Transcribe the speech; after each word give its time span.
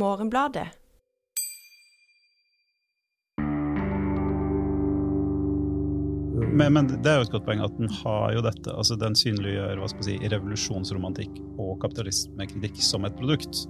Morgenbladet. 0.00 0.70
Men, 6.50 6.72
men, 6.74 6.88
det 6.88 7.08
er 7.08 7.20
jo 7.20 7.26
et 7.28 7.32
godt 7.32 7.46
poeng 7.46 7.62
at 7.64 7.76
den 7.78 7.90
har 8.00 8.32
jo 8.34 8.42
dette. 8.44 8.72
altså 8.72 8.96
Den 8.98 9.16
synliggjør 9.18 9.80
hva 9.80 9.90
skal 9.92 10.06
si, 10.08 10.16
revolusjonsromantikk 10.32 11.38
og 11.60 11.76
kapitalismekritikk 11.84 12.80
som 12.84 13.06
et 13.08 13.16
produkt. 13.18 13.64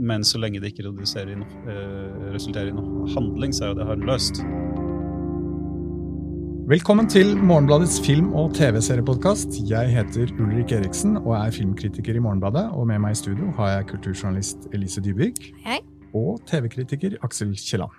Men 0.00 0.24
så 0.24 0.40
lenge 0.40 0.62
det 0.62 0.72
ikke 0.72 0.88
uh, 0.88 2.32
resulterer 2.32 2.72
i 2.72 2.76
noe 2.76 3.06
handling, 3.14 3.54
så 3.54 3.66
er 3.66 3.72
jo 3.72 3.80
det 3.80 3.88
harmløst. 3.90 4.42
Velkommen 6.70 7.08
til 7.10 7.32
Morgenbladets 7.34 7.96
film- 7.98 8.28
og 8.38 8.52
TV-seriepodkast. 8.54 9.56
Jeg 9.66 9.88
heter 9.90 10.30
Ulrik 10.38 10.70
Eriksen 10.72 11.16
og 11.16 11.32
er 11.34 11.50
filmkritiker 11.50 12.14
i 12.14 12.20
Morgenbladet. 12.22 12.68
Og 12.78 12.84
med 12.86 13.00
meg 13.02 13.16
i 13.16 13.18
studio 13.18 13.48
har 13.56 13.72
jeg 13.72 13.86
kulturjournalist 13.88 14.68
Elise 14.72 15.02
Dybvik. 15.02 15.40
Hei. 15.64 15.80
Og 16.14 16.38
TV-kritiker 16.46 17.16
Aksel 17.26 17.56
Kielland. 17.58 17.90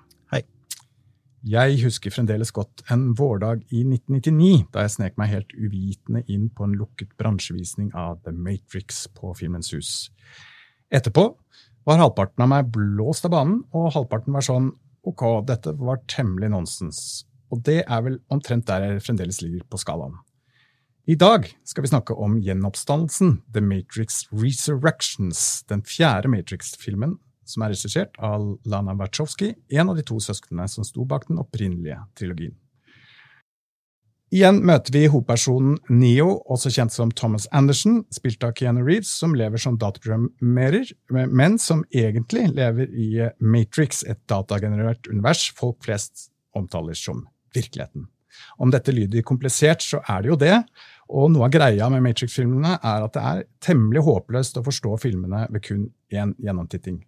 Jeg 1.44 1.82
husker 1.84 2.14
fremdeles 2.16 2.52
godt 2.56 2.84
en 2.94 3.10
vårdag 3.18 3.66
i 3.74 3.82
1999, 3.84 4.70
da 4.72 4.86
jeg 4.86 4.94
snek 4.94 5.18
meg 5.20 5.34
helt 5.34 5.52
uvitende 5.58 6.22
inn 6.30 6.48
på 6.54 6.64
en 6.64 6.76
lukket 6.80 7.12
bransjevisning 7.20 7.90
av 7.92 8.22
The 8.24 8.32
Matrix 8.32 9.08
på 9.18 9.34
Filmens 9.36 9.74
Hus. 9.76 10.12
Etterpå 10.94 11.26
var 11.90 12.00
halvparten 12.00 12.46
av 12.46 12.54
meg 12.54 12.72
blåst 12.72 13.28
av 13.28 13.36
banen, 13.36 13.66
og 13.74 13.92
halvparten 13.98 14.32
var 14.32 14.48
sånn 14.48 14.72
ok, 15.04 15.26
dette 15.50 15.76
var 15.82 16.00
temmelig 16.08 16.54
nonsens. 16.54 17.26
Og 17.52 17.64
det 17.68 17.82
er 17.84 18.04
vel 18.06 18.20
omtrent 18.32 18.68
der 18.70 18.88
jeg 18.88 19.04
fremdeles 19.06 19.42
ligger 19.44 19.66
på 19.70 19.80
skalaen. 19.82 20.16
I 21.10 21.18
dag 21.20 21.48
skal 21.68 21.84
vi 21.84 21.90
snakke 21.92 22.16
om 22.16 22.38
gjenoppstandelsen, 22.40 23.42
The 23.52 23.62
Matrix 23.66 24.24
Resurrections, 24.32 25.64
den 25.68 25.82
fjerde 25.84 26.30
Matrix-filmen 26.32 27.18
som 27.52 27.66
er 27.66 27.74
regissert 27.74 28.18
av 28.24 28.46
Lana 28.70 28.96
Wachowski, 28.98 29.54
en 29.76 29.92
av 29.92 29.98
de 29.98 30.06
to 30.08 30.20
søsknene 30.24 30.68
som 30.72 30.86
sto 30.88 31.06
bak 31.08 31.28
den 31.30 31.42
opprinnelige 31.42 32.00
trilogien. 32.18 32.56
Igjen 34.32 34.62
møter 34.64 34.96
vi 34.96 35.10
hovedpersonen 35.12 35.74
Neo, 35.92 36.38
også 36.48 36.72
kjent 36.72 36.94
som 36.96 37.10
Thomas 37.12 37.50
Anderson, 37.52 38.06
spilt 38.16 38.46
av 38.48 38.54
Keanu 38.56 38.80
Reeves, 38.86 39.12
som 39.12 39.36
lever 39.36 39.60
som 39.60 39.76
dataprogrammerer, 39.82 40.94
men 41.12 41.60
som 41.60 41.84
egentlig 41.92 42.46
lever 42.56 42.94
i 42.96 43.10
Matrix, 43.44 44.06
et 44.08 44.22
datagenerert 44.32 45.12
univers 45.12 45.50
folk 45.58 45.82
flest 45.84 46.30
omtaler 46.56 46.96
som 46.96 47.26
virkeligheten. 47.56 48.08
Om 48.62 48.72
dette 48.72 48.94
lyder 48.96 49.26
komplisert, 49.28 49.84
så 49.84 50.02
er 50.10 50.24
det 50.24 50.32
jo 50.32 50.40
det. 50.40 50.58
Og 51.12 51.32
noe 51.34 51.48
av 51.48 51.54
greia 51.54 51.90
med 51.92 52.04
Matrix-filmene 52.06 52.78
er 52.78 53.06
at 53.06 53.16
det 53.16 53.24
er 53.32 53.46
temmelig 53.64 54.04
håpløst 54.08 54.60
å 54.60 54.66
forstå 54.66 54.98
filmene 55.04 55.46
ved 55.52 55.66
kun 55.66 55.88
én 56.14 56.36
gjennomtitting. 56.40 57.02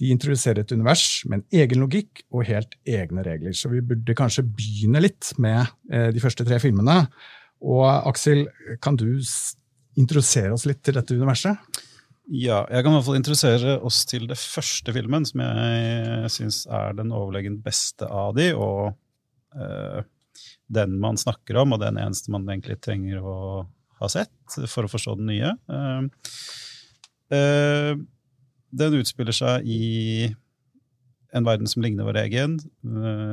De 0.00 0.10
introduserer 0.10 0.64
et 0.64 0.72
univers 0.74 1.22
med 1.28 1.42
en 1.42 1.60
egen 1.60 1.84
logikk 1.84 2.24
og 2.34 2.48
helt 2.48 2.74
egne 2.88 3.22
regler. 3.26 3.54
Så 3.54 3.70
vi 3.70 3.84
burde 3.84 4.16
kanskje 4.18 4.46
begynne 4.46 5.02
litt 5.04 5.30
med 5.38 5.60
eh, 5.92 6.08
de 6.14 6.22
første 6.22 6.46
tre 6.46 6.58
filmene. 6.62 7.04
Og 7.64 7.84
Aksel, 7.84 8.46
kan 8.82 8.98
du 8.98 9.06
introdusere 9.94 10.54
oss 10.56 10.66
litt 10.66 10.82
til 10.84 10.98
dette 10.98 11.14
universet? 11.14 11.60
Ja, 12.32 12.62
jeg 12.72 12.82
kan 12.82 12.90
i 12.90 12.96
hvert 12.96 13.06
fall 13.06 13.18
introdusere 13.20 13.76
oss 13.84 14.00
til 14.08 14.24
det 14.30 14.38
første 14.40 14.92
filmen, 14.96 15.26
som 15.28 15.42
jeg 15.44 16.30
syns 16.32 16.62
er 16.72 16.96
den 16.96 17.12
overlegent 17.12 17.60
beste 17.66 18.08
av 18.08 18.32
de, 18.38 18.48
og 18.56 18.96
den 20.74 20.96
man 20.98 21.18
snakker 21.20 21.60
om, 21.62 21.74
og 21.76 21.82
den 21.82 21.98
eneste 22.00 22.32
man 22.34 22.48
egentlig 22.50 22.80
trenger 22.82 23.22
å 23.22 23.36
ha 24.00 24.10
sett 24.10 24.56
for 24.70 24.86
å 24.86 24.90
forstå 24.90 25.18
den 25.20 25.30
nye. 25.30 25.52
Uh, 25.70 26.08
uh, 27.34 27.92
den 28.74 28.96
utspiller 28.98 29.36
seg 29.36 29.68
i 29.70 30.32
en 31.34 31.46
verden 31.46 31.66
som 31.70 31.82
ligner 31.82 32.06
vår 32.06 32.20
egen, 32.24 32.56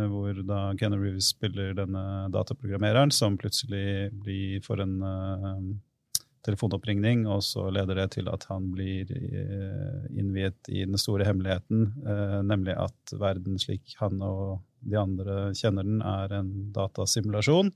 hvor 0.09 0.37
da 0.45 0.71
Kenny 0.79 0.97
Reeves 0.97 1.27
spiller 1.35 1.75
denne 1.77 2.01
dataprogrammereren 2.33 3.13
som 3.13 3.37
plutselig 3.37 4.09
blir 4.23 4.63
for 4.65 4.81
en 4.81 4.95
telefonoppringning, 6.45 7.25
og 7.29 7.43
så 7.45 7.67
leder 7.73 8.01
det 8.01 8.07
til 8.17 8.29
at 8.31 8.47
han 8.49 8.71
blir 8.73 9.11
uh, 9.11 10.09
innviet 10.15 10.71
i 10.71 10.83
den 10.85 10.99
store 11.01 11.27
hemmeligheten, 11.27 11.87
nemlig 12.47 12.75
at 12.79 13.13
verden 13.19 13.59
slik 13.61 13.95
han 13.99 14.21
og 14.25 14.59
de 14.81 14.97
andre 14.97 15.51
kjenner 15.57 15.85
den, 15.85 16.01
er 16.01 16.33
en 16.39 16.51
datasimulasjon 16.73 17.69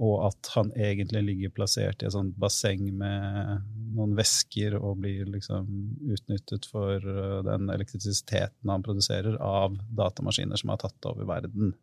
og 0.00 0.30
at 0.30 0.48
han 0.54 0.70
egentlig 0.80 1.22
ligger 1.26 1.52
plassert 1.52 2.00
i 2.00 2.08
et 2.08 2.14
sånt 2.14 2.36
basseng 2.40 2.86
med 2.96 3.66
noen 3.96 4.14
væsker 4.16 4.78
og 4.78 5.02
blir 5.02 5.28
liksom 5.28 5.68
utnyttet 6.14 6.68
for 6.70 7.04
uh, 7.04 7.40
den 7.44 7.68
elektrisiteten 7.74 8.72
han 8.72 8.84
produserer 8.86 9.36
av 9.44 9.76
datamaskiner 9.98 10.60
som 10.60 10.72
har 10.72 10.80
tatt 10.80 11.10
over 11.10 11.28
verden. 11.28 11.74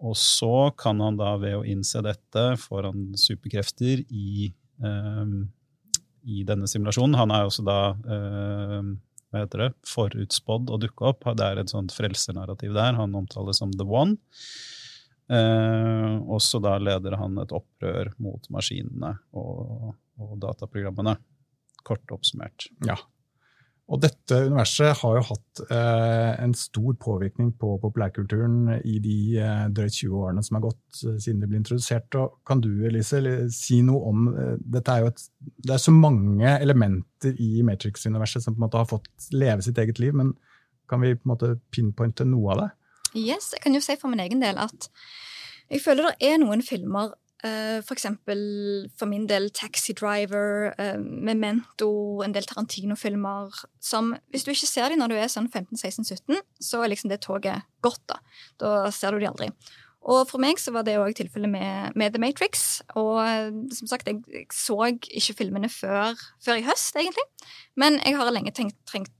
Og 0.00 0.16
så 0.18 0.70
kan 0.80 1.00
han 1.04 1.20
da 1.20 1.34
ved 1.38 1.58
å 1.58 1.66
innse 1.68 2.02
dette 2.02 2.44
får 2.58 2.88
han 2.88 3.10
superkrefter 3.20 4.02
i, 4.08 4.50
i 4.80 6.42
denne 6.48 6.68
simulasjonen. 6.68 7.18
Han 7.20 7.32
er 7.34 7.46
også 7.48 7.64
da 7.66 7.78
uh, 7.94 8.90
hva 9.30 9.44
heter 9.44 9.62
det, 9.62 9.70
forutspådd 9.86 10.72
å 10.74 10.78
dukke 10.82 11.06
opp. 11.12 11.28
Det 11.38 11.46
er 11.46 11.60
et 11.62 11.70
sånt 11.70 11.94
frelsernarrativ 11.94 12.74
der. 12.74 12.96
Han 12.98 13.14
omtales 13.18 13.60
som 13.62 13.72
The 13.76 13.86
One. 13.86 14.18
Eh, 15.30 16.14
og 16.26 16.40
så 16.42 16.58
da 16.62 16.74
leder 16.82 17.14
han 17.20 17.38
et 17.38 17.52
opprør 17.54 18.10
mot 18.22 18.48
maskinene 18.50 19.12
og, 19.38 19.92
og 20.18 20.32
dataprogrammene. 20.42 21.14
Kort 21.86 22.10
oppsummert. 22.10 22.66
Ja. 22.88 22.98
Og 23.90 23.98
dette 23.98 24.36
universet 24.46 25.00
har 25.00 25.16
jo 25.16 25.22
hatt 25.32 25.60
eh, 25.66 26.42
en 26.44 26.52
stor 26.54 26.94
påvirkning 27.02 27.48
på 27.58 27.72
populærkulturen 27.82 28.76
i 28.86 29.00
de 29.02 29.16
eh, 29.42 29.64
drøyt 29.74 29.96
20 29.96 30.20
årene 30.20 30.44
som 30.46 30.58
har 30.58 30.68
gått 30.68 31.00
eh, 31.08 31.16
siden 31.18 31.40
det 31.42 31.48
ble 31.50 31.58
introdusert. 31.58 32.14
Og 32.20 32.36
kan 32.46 32.62
du 32.62 32.68
Elise, 32.86 33.18
si 33.54 33.80
noe 33.86 34.12
om 34.12 34.28
eh, 34.30 34.52
dette 34.76 34.94
er 34.94 35.02
jo 35.02 35.10
et, 35.10 35.24
Det 35.66 35.74
er 35.74 35.82
så 35.82 35.94
mange 35.94 36.52
elementer 36.62 37.34
i 37.42 37.64
Matrix-universet 37.66 38.46
som 38.46 38.54
på 38.54 38.62
en 38.62 38.68
måte 38.68 38.78
har 38.78 38.90
fått 38.92 39.30
leve 39.34 39.66
sitt 39.66 39.80
eget 39.82 39.98
liv, 39.98 40.14
men 40.14 40.36
kan 40.90 41.02
vi 41.02 41.16
på 41.16 41.26
en 41.26 41.34
måte 41.34 41.50
pinpointe 41.74 42.26
noe 42.28 42.54
av 42.54 42.62
det? 42.62 42.70
Yes, 43.18 43.50
jeg 43.56 43.64
kan 43.64 43.74
jo 43.74 43.82
si 43.82 43.98
for 43.98 44.12
min 44.12 44.22
egen 44.22 44.42
del 44.42 44.58
at 44.62 44.86
jeg 45.70 45.82
føler 45.82 46.12
det 46.12 46.30
er 46.30 46.38
noen 46.42 46.62
filmer 46.66 47.16
for 47.42 47.96
eksempel 47.96 48.40
for 48.98 49.08
min 49.10 49.26
del 49.30 49.48
Taxi 49.56 49.94
Driver, 49.96 50.70
uh, 50.76 50.98
Memento, 51.00 51.90
en 52.24 52.34
del 52.36 52.48
Tarantino-filmer 52.48 53.62
som 53.80 54.14
Hvis 54.30 54.44
du 54.44 54.52
ikke 54.52 54.68
ser 54.68 54.92
dem 54.92 55.00
når 55.00 55.12
du 55.12 55.18
er 55.20 55.30
sånn 55.32 55.48
15-16-17, 55.48 56.42
så 56.60 56.82
er 56.82 56.92
liksom 56.92 57.12
det 57.12 57.22
toget 57.24 57.64
gått. 57.84 58.02
Da 58.10 58.20
Da 58.60 58.90
ser 58.94 59.12
du 59.12 59.22
dem 59.22 59.32
aldri. 59.32 59.50
Og 60.00 60.24
for 60.30 60.40
meg 60.40 60.56
så 60.60 60.72
var 60.72 60.84
det 60.86 60.96
òg 60.96 61.12
tilfellet 61.16 61.50
med, 61.52 61.96
med, 61.98 62.14
The 62.14 62.20
Matrix. 62.22 62.80
Og 62.96 63.20
som 63.76 63.90
sagt, 63.90 64.08
jeg, 64.08 64.22
jeg 64.32 64.46
så 64.54 64.78
ikke 64.88 65.36
filmene 65.42 65.68
før, 65.68 66.16
før, 66.40 66.60
i 66.60 66.64
høst, 66.64 66.96
egentlig. 66.96 67.26
Men 67.76 68.00
jeg 68.00 68.16
har 68.16 68.32
lenge 68.32 68.54
tenkt, 68.56 68.78
trengt 68.88 69.12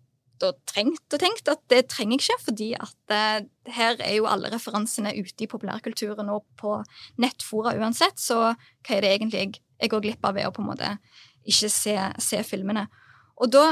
og 0.47 0.59
trengt 0.69 1.15
og 1.15 1.23
tenkt 1.23 1.51
at 1.53 1.62
det 1.73 1.84
trenger 1.93 2.19
jeg 2.19 2.23
ikke, 2.25 2.45
fordi 2.47 2.69
at 2.78 3.15
eh, 3.17 3.49
her 3.77 3.99
er 3.99 4.17
jo 4.19 4.28
alle 4.31 4.51
referansene 4.53 5.12
ute 5.19 5.45
i 5.45 5.51
populærkulturen 5.51 6.33
og 6.33 6.47
på 6.61 6.78
nettfora 7.23 7.75
uansett, 7.78 8.21
så 8.21 8.53
hva 8.53 8.97
er 8.97 9.05
det 9.05 9.12
egentlig 9.15 9.45
jeg, 9.45 9.61
jeg 9.81 9.93
går 9.93 10.05
glipp 10.06 10.27
av 10.27 10.37
ved 10.39 10.49
å 10.49 10.55
på 10.55 10.65
en 10.65 10.71
måte 10.73 10.95
ikke 11.49 11.71
se, 11.73 11.97
se 12.23 12.43
filmene? 12.47 12.87
Og 13.41 13.53
da 13.53 13.67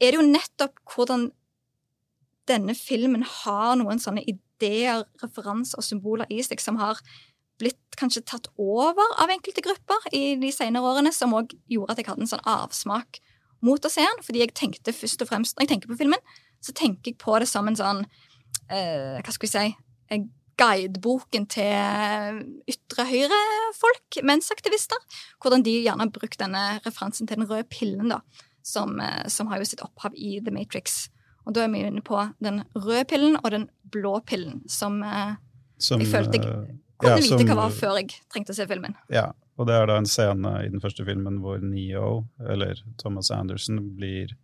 er 0.00 0.12
det 0.12 0.20
jo 0.20 0.26
nettopp 0.26 0.80
hvordan 0.92 1.30
denne 2.46 2.76
filmen 2.78 3.24
har 3.26 3.74
noen 3.80 4.00
sånne 4.02 4.24
ideer, 4.28 5.04
referanser 5.22 5.80
og 5.80 5.84
symboler 5.84 6.30
i 6.32 6.42
seg 6.44 6.62
som 6.62 6.78
har 6.80 7.00
blitt 7.60 7.96
kanskje 7.96 8.24
tatt 8.28 8.50
over 8.60 9.16
av 9.20 9.32
enkelte 9.32 9.64
grupper 9.64 10.10
i 10.16 10.36
de 10.40 10.50
senere 10.52 10.84
årene, 10.84 11.12
som 11.12 11.34
òg 11.36 11.54
gjorde 11.72 11.94
at 11.94 12.00
jeg 12.00 12.10
hadde 12.10 12.26
en 12.26 12.32
sånn 12.34 12.48
avsmak 12.52 13.20
mot 13.64 13.84
å 13.84 13.92
se 13.92 14.04
den, 14.04 14.22
fordi 14.24 14.42
jeg 14.44 14.54
tenkte 14.58 14.94
først 14.94 15.22
og 15.24 15.30
fremst 15.30 15.56
Når 15.56 15.64
jeg 15.64 15.70
tenker 15.74 15.92
på 15.92 15.98
filmen, 16.00 16.20
så 16.60 16.74
tenker 16.76 17.12
jeg 17.12 17.20
på 17.22 17.38
det 17.40 17.48
som 17.48 17.68
en 17.68 17.78
sånn 17.78 18.02
eh, 18.68 19.16
Hva 19.22 19.32
skal 19.32 19.46
vi 19.46 19.52
si 19.52 19.66
Guideboken 20.56 21.44
til 21.52 22.38
ytre 22.70 23.04
høyre-folk, 23.10 24.20
mensaktivister. 24.24 25.02
Hvordan 25.42 25.64
de 25.66 25.74
gjerne 25.84 26.06
har 26.06 26.12
brukt 26.14 26.38
denne 26.40 26.62
referansen 26.86 27.28
til 27.28 27.42
den 27.42 27.48
røde 27.50 27.66
pillen, 27.68 28.08
da, 28.14 28.22
som, 28.64 28.96
eh, 29.00 29.26
som 29.28 29.50
har 29.52 29.60
jo 29.60 29.68
sitt 29.68 29.84
opphav 29.84 30.16
i 30.16 30.40
The 30.40 30.54
Matrix. 30.54 31.10
Og 31.46 31.54
da 31.54 31.64
er 31.64 31.68
vi 31.68 31.84
inne 31.84 32.02
på 32.02 32.18
den 32.42 32.64
røde 32.74 33.04
pillen 33.04 33.36
og 33.42 33.50
den 33.52 33.68
blå 33.84 34.18
pillen, 34.24 34.62
som, 34.68 35.02
eh, 35.02 35.36
som 35.78 36.00
jeg 36.00 36.08
følte 36.08 36.40
jeg 36.40 36.48
eh, 36.48 36.72
kunne 36.98 37.20
ja, 37.20 37.36
vite 37.36 37.44
hva 37.44 37.60
var 37.60 37.70
før 37.76 38.00
jeg 38.00 38.16
trengte 38.32 38.56
å 38.56 38.56
se 38.56 38.66
filmen. 38.66 38.96
Ja, 39.12 39.32
og 39.56 39.68
det 39.68 39.76
er 39.76 39.86
da 39.88 39.96
en 40.00 40.08
scene 40.08 40.52
i 40.64 40.70
den 40.72 40.82
første 40.82 41.04
filmen 41.06 41.40
hvor 41.40 41.62
Neo, 41.64 42.26
eller 42.44 42.80
Thomas 43.00 43.30
Anderson, 43.32 43.80
blir 43.96 44.34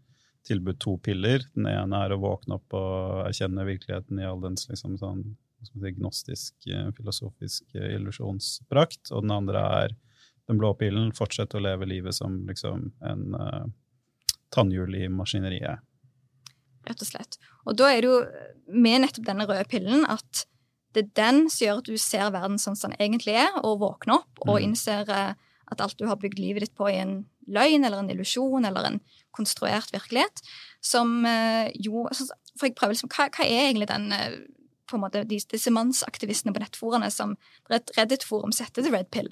tilbudt 0.49 0.81
to 0.83 0.97
piller. 1.05 1.45
Den 1.55 1.69
ene 1.71 2.05
er 2.05 2.15
å 2.15 2.21
våkne 2.23 2.57
opp 2.59 2.77
og 2.77 3.27
erkjenne 3.27 3.67
virkeligheten 3.69 4.21
i 4.21 4.27
all 4.27 4.41
dens 4.43 4.67
liksom, 4.71 4.97
sånn, 5.01 5.23
si, 5.69 5.93
gnostisk, 5.99 6.57
eh, 6.67 6.89
filosofisk 6.97 7.77
eh, 7.77 7.93
illusjonsprakt. 7.99 9.13
Og 9.13 9.27
den 9.27 9.37
andre 9.37 9.67
er 9.85 9.97
den 10.51 10.59
blå 10.59 10.73
pillen, 10.79 11.13
fortsette 11.15 11.61
å 11.61 11.63
leve 11.63 11.87
livet 11.87 12.17
som 12.17 12.41
liksom, 12.49 12.89
en 13.07 13.37
uh, 13.39 13.67
tannhjul 14.51 14.97
i 14.99 15.05
maskineriet. 15.13 15.85
rett 16.83 17.05
og 17.05 17.07
slett. 17.07 17.39
Og 17.63 17.77
da 17.79 17.93
er 17.93 18.03
det 18.03 18.09
jo 18.11 18.17
med 18.75 19.05
nettopp 19.05 19.29
denne 19.29 19.47
røde 19.47 19.69
pillen 19.71 20.03
at 20.11 20.43
det 20.93 21.05
er 21.05 21.15
den 21.17 21.47
som 21.51 21.65
gjør 21.67 21.81
at 21.81 21.89
du 21.89 21.97
ser 22.01 22.31
verden 22.35 22.61
sånn 22.61 22.77
som 22.79 22.93
den 22.93 23.01
egentlig 23.01 23.37
er, 23.41 23.53
og 23.65 23.81
våkner 23.81 24.21
opp 24.21 24.43
og 24.47 24.59
Mm. 24.59 24.65
innser 24.69 25.09
eh, 25.09 25.35
at 25.73 25.81
alt 25.81 25.99
du 25.99 26.07
har 26.07 26.21
bygd 26.21 26.39
livet 26.39 26.67
ditt 26.67 26.75
på, 26.77 26.89
er 26.89 27.03
en 27.03 27.27
løgn 27.49 27.85
eller 27.85 28.03
en 28.03 28.11
illusjon 28.11 28.65
eller 28.65 28.85
en 28.85 29.01
konstruert 29.33 29.93
virkelighet. 29.93 30.43
Som 30.81 31.25
eh, 31.27 31.71
jo 31.75 32.07
altså, 32.07 32.29
For 32.59 32.67
jeg 32.67 32.75
prøver 32.77 32.93
liksom 32.93 33.09
Hva, 33.09 33.31
hva 33.33 33.47
er 33.47 33.71
egentlig 33.71 33.89
den 33.89 34.13
eh, 34.13 34.35
på 34.91 34.99
en 34.99 35.01
måte, 35.07 35.25
disse, 35.25 35.71
mannsaktivistene 35.73 36.53
på 36.53 36.61
nettforene 36.61 37.09
som 37.11 37.37
Reddit-forum 37.71 38.53
setter 38.53 38.83
til 38.83 38.93
Red 38.93 39.09
Pill? 39.11 39.31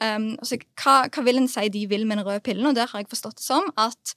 Um, 0.00 0.36
altså, 0.38 0.60
hva, 0.80 1.08
hva 1.10 1.24
vil 1.26 1.40
en 1.40 1.48
si 1.50 1.66
de 1.68 1.86
vil 1.90 2.06
med 2.06 2.20
den 2.20 2.26
røde 2.28 2.40
pillen? 2.40 2.68
Og 2.70 2.76
der 2.78 2.86
har 2.86 3.02
jeg 3.02 3.10
forstått 3.10 3.40
det 3.40 3.44
som 3.44 3.66
at 3.76 4.14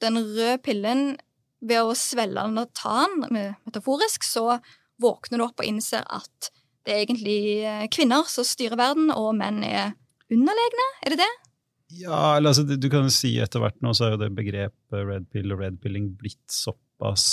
den 0.00 0.16
røde 0.16 0.56
pillen, 0.64 1.18
ved 1.62 1.78
å 1.78 1.92
svelge 1.94 2.42
den 2.42 2.58
og 2.58 2.72
ta 2.74 3.04
den 3.06 3.52
metaforisk, 3.66 4.24
så 4.26 4.56
våkner 5.02 5.40
du 5.40 5.46
opp 5.46 5.62
og 5.62 5.68
innser 5.68 6.06
at 6.08 6.52
det 6.82 6.94
er 6.94 7.04
egentlig 7.04 7.40
eh, 7.62 7.86
kvinner 7.94 8.26
som 8.30 8.46
styrer 8.46 8.78
verden, 8.78 9.12
og 9.14 9.34
menn 9.38 9.62
er 9.66 9.92
underlegne. 10.32 10.88
Er 11.06 11.14
det 11.14 11.20
det? 11.22 11.32
Ja, 12.00 12.36
eller 12.38 12.52
altså, 12.52 12.64
du 12.64 12.88
kan 12.90 13.06
jo 13.06 13.12
si 13.12 13.34
etter 13.42 13.62
hvert 13.62 13.78
nå 13.84 13.92
så 13.94 14.06
er 14.06 14.14
jo 14.14 14.22
det 14.22 14.32
begrepet 14.34 15.04
red 15.08 15.28
pill 15.32 15.52
og 15.52 15.60
red 15.60 15.76
pilling 15.82 16.08
blitt 16.18 16.42
såpass 16.50 17.26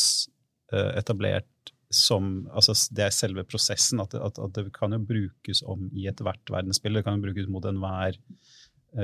uh, 0.73 0.91
etablert 0.99 1.47
som 1.89 2.43
altså 2.53 2.75
Det 2.93 3.01
er 3.07 3.13
selve 3.15 3.43
prosessen. 3.49 4.01
At 4.03 4.13
at, 4.13 4.37
at 4.37 4.53
det 4.53 4.67
kan 4.75 4.93
jo 4.93 4.99
brukes 5.01 5.63
om 5.65 5.87
i 5.89 6.05
ethvert 6.11 6.51
verdensbilde. 6.53 6.99
Det 6.99 7.07
kan 7.07 7.17
jo 7.17 7.25
brukes 7.25 7.49
mot 7.49 7.65
enhver 7.65 8.19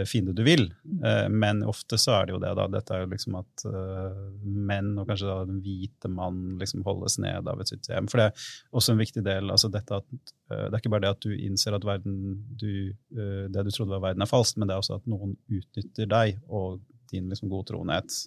fiende 0.09 0.33
du 0.33 0.43
vil. 0.43 0.65
Eh, 1.05 1.27
men 1.29 1.63
ofte 1.63 1.97
så 2.01 2.15
er 2.17 2.27
det 2.27 2.35
jo 2.35 2.39
det, 2.41 2.53
da. 2.57 2.65
Dette 2.71 2.95
er 2.95 3.03
jo 3.03 3.11
liksom 3.11 3.37
at 3.39 3.65
eh, 3.69 4.21
menn, 4.43 4.93
og 4.97 5.09
kanskje 5.09 5.29
da 5.29 5.37
den 5.47 5.61
hvite 5.65 6.11
mann, 6.11 6.41
liksom 6.61 6.85
holdes 6.87 7.19
ned 7.21 7.49
av 7.51 7.61
et 7.61 7.71
system. 7.71 8.09
For 8.11 8.21
det 8.21 8.29
er 8.29 8.47
også 8.75 8.95
en 8.95 9.03
viktig 9.03 9.25
del 9.25 9.53
altså 9.53 9.69
dette 9.73 10.01
at 10.01 10.09
eh, 10.15 10.65
Det 10.65 10.73
er 10.73 10.81
ikke 10.81 10.93
bare 10.95 11.05
det 11.05 11.13
at 11.15 11.25
du 11.25 11.35
innser 11.35 11.77
at 11.77 11.87
verden 11.87 12.17
du, 12.57 12.93
eh, 13.15 13.45
det 13.51 13.67
du 13.67 13.71
trodde 13.71 13.93
var 13.93 14.07
verden, 14.09 14.25
er 14.25 14.31
falskt, 14.31 14.57
men 14.57 14.69
det 14.69 14.77
er 14.77 14.83
også 14.83 14.99
at 14.99 15.09
noen 15.11 15.37
utnytter 15.45 16.09
deg 16.09 16.39
og 16.49 16.81
din 17.11 17.29
liksom 17.29 17.51
godtroenhet. 17.51 18.23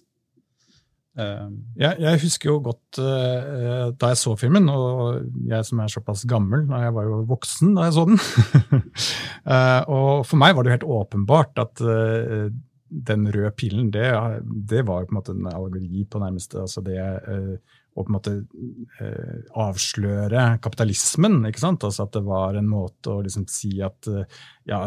Um, 1.19 1.55
Jeg, 1.75 1.97
jeg 1.99 2.21
husker 2.21 2.51
jo 2.51 2.59
godt 2.63 2.99
uh, 3.01 3.89
da 3.99 4.11
jeg 4.13 4.19
så 4.21 4.35
filmen, 4.39 4.69
og 4.71 5.25
jeg 5.49 5.67
som 5.67 5.81
er 5.83 5.91
såpass 5.91 6.23
gammel, 6.29 6.67
jeg 6.69 6.95
var 6.95 7.07
jo 7.09 7.19
voksen 7.27 7.73
da 7.75 7.87
jeg 7.87 7.95
så 7.97 8.05
den. 8.07 8.21
uh, 9.43 9.81
og 9.97 10.09
for 10.29 10.39
meg 10.39 10.55
var 10.55 10.63
det 10.63 10.71
jo 10.71 10.77
helt 10.77 10.91
åpenbart 10.99 11.63
at 11.65 11.83
uh, 11.83 12.47
den 12.89 13.27
røde 13.29 13.51
pillen, 13.57 13.91
det, 13.93 14.07
det 14.69 14.85
var 14.87 15.03
jo 15.03 15.09
på 15.09 15.13
en 15.13 15.19
måte 15.19 15.35
en 15.35 15.49
allegori 15.51 16.05
på 16.09 16.21
nærmeste. 16.23 16.63
altså 16.63 16.81
det 16.85 16.97
å 16.99 18.01
på 18.01 18.07
en 18.07 18.15
måte 18.15 18.33
avsløre 19.59 20.45
kapitalismen. 20.63 21.43
ikke 21.45 21.61
sant? 21.61 21.85
Altså 21.85 22.07
At 22.07 22.15
det 22.15 22.23
var 22.25 22.57
en 22.57 22.69
måte 22.71 23.11
å 23.13 23.21
liksom 23.21 23.45
si 23.51 23.75
at 23.85 24.09
ja, 24.65 24.79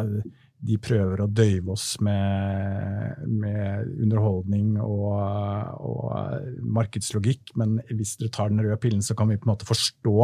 de 0.62 0.78
prøver 0.78 1.24
å 1.24 1.30
døyve 1.30 1.74
oss 1.74 1.96
med, 2.04 3.22
med 3.26 3.88
underholdning 4.04 4.76
og, 4.78 5.16
og 5.82 6.62
markedslogikk, 6.78 7.50
men 7.58 7.80
hvis 7.90 8.14
dere 8.20 8.34
tar 8.34 8.52
den 8.52 8.62
røde 8.62 8.78
pillen, 8.82 9.02
så 9.02 9.16
kan 9.18 9.30
vi 9.30 9.40
på 9.40 9.48
en 9.48 9.54
måte 9.54 9.68
forstå 9.68 10.16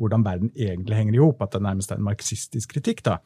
hvordan 0.00 0.24
verden 0.24 0.52
egentlig 0.56 0.96
henger 0.96 1.18
i 1.18 1.20
hop. 1.20 1.44
At 1.44 1.52
det 1.54 1.62
nærmest 1.66 1.92
er 1.92 2.00
en 2.00 2.08
marxistisk 2.08 2.72
kritikk. 2.72 3.04
da. 3.06 3.18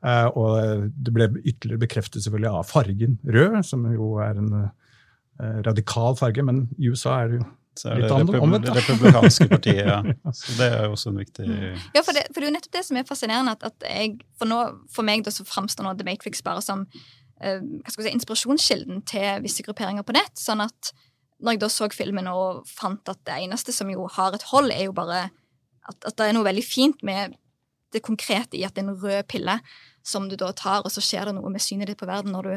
Eh, 0.00 0.26
og 0.34 0.90
det 0.90 1.14
ble 1.14 1.30
ytterligere 1.44 1.84
bekreftet 1.84 2.24
selvfølgelig 2.24 2.52
av 2.58 2.68
fargen 2.68 3.18
rød, 3.24 3.60
som 3.68 3.86
jo 3.92 4.14
er 4.24 4.40
en 4.40 4.52
eh, 4.64 5.58
radikal 5.66 6.18
farge, 6.18 6.44
men 6.46 6.64
i 6.78 6.90
USA 6.90 7.20
er 7.20 7.32
det 7.32 7.40
jo 7.40 7.48
så 7.78 7.92
er 7.92 8.02
det 8.02 8.10
republi 8.10 8.58
det 8.64 8.72
republikanske 8.74 9.46
partiet. 9.48 9.86
Ja. 9.86 10.00
Så 10.34 10.56
det 10.58 10.66
er 10.66 10.84
jo 10.84 10.96
også 10.96 11.12
en 11.12 11.20
viktig 11.20 11.46
Ja, 11.94 12.02
for 12.02 12.16
det, 12.16 12.26
for 12.28 12.40
det 12.40 12.46
er 12.46 12.50
jo 12.50 12.56
nettopp 12.56 12.76
det 12.76 12.82
som 12.86 12.98
er 12.98 13.06
fascinerende. 13.08 13.54
At, 13.54 13.62
at 13.70 13.86
jeg, 13.86 14.16
for, 14.38 14.50
nå, 14.50 14.58
for 14.92 15.06
meg 15.06 15.22
da 15.24 15.32
så 15.34 15.46
framstår 15.46 15.86
nå 15.86 15.94
The 15.98 16.06
Matrix 16.08 16.42
bare 16.46 16.64
som 16.66 16.82
eh, 17.40 17.60
hva 17.62 17.92
skal 17.92 18.04
jeg 18.04 18.10
si, 18.10 18.16
inspirasjonskilden 18.18 19.04
til 19.08 19.44
visse 19.46 19.64
grupperinger 19.66 20.06
på 20.06 20.16
nett. 20.18 20.34
Sånn 20.38 20.64
at 20.64 20.92
når 21.40 21.56
jeg 21.56 21.62
da 21.62 21.70
så 21.72 21.88
filmen 21.94 22.28
og 22.28 22.66
fant 22.68 23.08
at 23.08 23.22
det 23.28 23.38
eneste 23.46 23.72
som 23.72 23.90
jo 23.92 24.08
har 24.12 24.34
et 24.36 24.48
hold, 24.50 24.74
er 24.74 24.88
jo 24.88 24.96
bare 24.96 25.28
at, 25.88 25.96
at 26.04 26.18
det 26.18 26.26
er 26.26 26.36
noe 26.36 26.46
veldig 26.46 26.66
fint 26.66 27.06
med 27.06 27.38
det 27.94 28.02
konkrete 28.06 28.58
i 28.58 28.66
at 28.66 28.76
det 28.76 28.84
er 28.84 28.90
en 28.90 29.00
rød 29.00 29.24
pille 29.30 29.56
som 30.06 30.28
du 30.28 30.36
da 30.38 30.50
tar, 30.56 30.84
og 30.84 30.92
så 30.92 31.02
skjer 31.04 31.28
det 31.28 31.36
noe 31.36 31.50
med 31.52 31.62
synet 31.62 31.90
ditt 31.90 32.00
på 32.00 32.08
verden 32.08 32.34
når 32.34 32.46
du, 32.46 32.54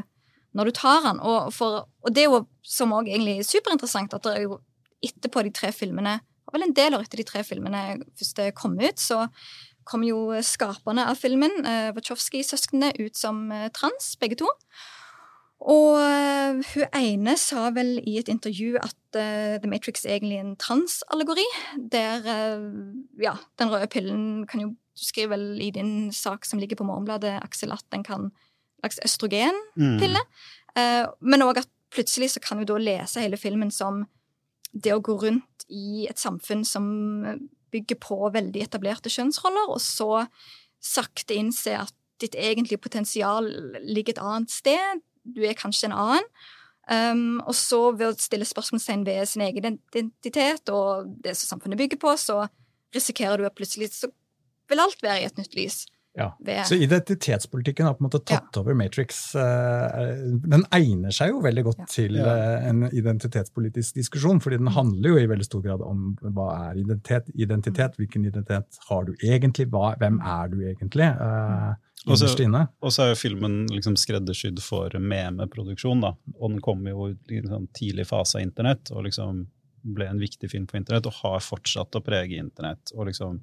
når 0.57 0.69
du 0.69 0.75
tar 0.77 1.01
den. 1.07 1.19
Og, 1.23 1.49
for, 1.55 1.87
og 2.03 2.13
det 2.13 2.25
er 2.25 2.31
jo 2.31 2.43
som 2.63 2.93
også 2.95 3.11
egentlig 3.11 3.39
er 3.39 3.49
superinteressant, 3.49 4.13
at 4.15 4.27
det 4.27 4.35
er 4.37 4.45
jo 4.47 4.59
etterpå 5.03 5.43
de 5.45 5.53
tre 5.55 5.71
filmene, 5.75 6.19
og 6.47 6.57
vel 6.57 6.67
en 6.67 6.75
del 6.75 6.95
år 6.97 7.05
etter 7.05 7.21
de 7.21 7.27
tre 7.27 7.43
filmene 7.47 8.01
først 8.19 8.41
kom 8.57 8.75
ut, 8.81 8.99
så 8.99 9.27
kom 9.87 10.03
jo 10.07 10.31
skaperne 10.45 11.05
av 11.11 11.19
filmen, 11.19 11.51
eh, 11.67 11.91
Wachowski-søsknene, 11.95 12.93
ut 13.03 13.19
som 13.19 13.49
eh, 13.51 13.69
trans, 13.75 14.13
begge 14.21 14.37
to. 14.39 14.47
Og 15.63 15.95
eh, 15.99 16.59
hun 16.73 16.95
ene 16.99 17.35
sa 17.39 17.69
vel 17.75 17.97
i 18.03 18.17
et 18.19 18.31
intervju 18.31 18.75
at 18.81 19.15
uh, 19.15 19.59
The 19.63 19.69
Matrix 19.71 20.03
er 20.03 20.17
egentlig 20.17 20.41
en 20.41 20.55
transallegori, 20.59 21.45
der 21.91 22.25
uh, 22.27 22.65
ja, 23.21 23.37
den 23.61 23.71
røde 23.71 23.87
pillen 23.91 24.47
kan 24.49 24.65
jo 24.65 24.73
Du 24.93 25.01
skriver 25.07 25.31
vel 25.31 25.61
i 25.65 25.71
din 25.73 26.11
sak 26.13 26.45
som 26.45 26.59
ligger 26.61 26.77
på 26.77 26.85
Morgenbladet, 26.85 27.39
Aksel, 27.41 27.71
at 27.73 27.81
den 27.89 28.03
kan 28.05 28.27
slags 28.77 28.99
østrogenpille. 29.01 30.19
Mm. 30.21 30.75
Uh, 30.77 31.07
men 31.19 31.41
òg 31.41 31.63
at 31.63 31.69
plutselig 31.89 32.29
så 32.35 32.39
kan 32.43 32.59
du 32.61 32.67
da 32.69 32.77
lese 32.77 33.23
hele 33.23 33.39
filmen 33.41 33.71
som 33.73 34.03
det 34.73 34.93
å 34.95 35.01
gå 35.03 35.15
rundt 35.21 35.65
i 35.69 36.07
et 36.09 36.19
samfunn 36.19 36.63
som 36.67 36.85
bygger 37.73 37.97
på 38.01 38.17
veldig 38.33 38.65
etablerte 38.65 39.11
kjønnsroller, 39.13 39.69
og 39.69 39.81
så 39.81 40.25
sakte 40.83 41.37
innse 41.37 41.77
at 41.85 41.93
ditt 42.21 42.35
egentlige 42.39 42.81
potensial 42.81 43.47
ligger 43.83 44.15
et 44.15 44.23
annet 44.23 44.51
sted. 44.53 45.01
Du 45.23 45.41
er 45.45 45.57
kanskje 45.57 45.89
en 45.89 45.97
annen. 45.97 46.27
Um, 46.83 47.37
og 47.47 47.55
så 47.55 47.93
ved 47.95 48.09
å 48.09 48.19
stille 48.19 48.43
spørsmålstegn 48.43 49.05
ved 49.07 49.23
sin 49.31 49.45
egen 49.45 49.77
identitet 49.95 50.67
og 50.73 51.13
det 51.23 51.31
som 51.39 51.53
samfunnet 51.53 51.79
bygger 51.79 51.99
på, 52.01 52.11
så 52.19 52.41
risikerer 52.93 53.39
du 53.39 53.47
at 53.47 53.55
plutselig 53.55 53.93
så 53.95 54.09
vil 54.67 54.83
alt 54.83 54.99
være 55.03 55.21
i 55.21 55.27
et 55.29 55.39
nytt 55.39 55.55
lys. 55.55 55.77
Ja. 56.15 56.27
Så 56.67 56.75
identitetspolitikken 56.77 57.87
har 57.87 57.95
på 57.97 58.03
en 58.03 58.09
måte 58.09 58.19
tatt 58.29 58.57
over 58.59 58.75
Matrix. 58.77 59.33
eh, 59.35 60.11
Den 60.45 60.65
egner 60.71 61.11
seg 61.15 61.31
jo 61.31 61.39
veldig 61.41 61.63
godt 61.63 61.79
Ja. 61.79 61.85
til 61.89 62.17
eh, 62.17 62.67
en 62.69 62.83
identitetspolitisk 62.91 63.95
diskusjon, 63.97 64.39
fordi 64.39 64.59
den 64.61 64.67
handler 64.75 65.09
jo 65.09 65.17
i 65.17 65.25
veldig 65.25 65.45
stor 65.47 65.63
grad 65.63 65.81
om 65.81 66.15
hva 66.21 66.69
er 66.69 66.83
identitet, 66.83 67.31
identitet 67.33 67.97
hvilken 67.97 68.27
identitet 68.27 68.77
har 68.89 69.05
du 69.05 69.15
egentlig, 69.23 69.69
hva, 69.71 69.95
hvem 69.97 70.21
er 70.21 70.47
du 70.53 70.57
egentlig, 70.61 71.09
uh, 71.19 71.73
Og 72.05 72.17
så- 72.17 72.71
Og 72.83 72.91
så 72.91 73.03
er 73.03 73.09
jo 73.13 73.15
filmen 73.15 73.67
liksom 73.69 73.95
skreddersydd 73.95 74.59
for 74.59 74.89
memeproduksjon. 74.89 76.01
da. 76.01 76.13
Og 76.39 76.51
den 76.51 76.59
kom 76.59 76.85
jo 76.85 77.07
i 77.29 77.37
en 77.37 77.47
sånn 77.47 77.67
tidlig 77.73 78.05
fase 78.05 78.35
av 78.35 78.41
internett 78.41 78.91
og 78.91 79.05
liksom 79.05 79.47
ble 79.85 80.05
en 80.07 80.19
viktig 80.19 80.49
film 80.49 80.67
på 80.67 80.75
internett 80.77 81.05
og 81.05 81.13
har 81.13 81.39
fortsatt 81.39 81.91
å 81.91 82.03
prege 82.03 82.37
internett. 82.37 82.91
Og 82.95 83.07
liksom 83.07 83.39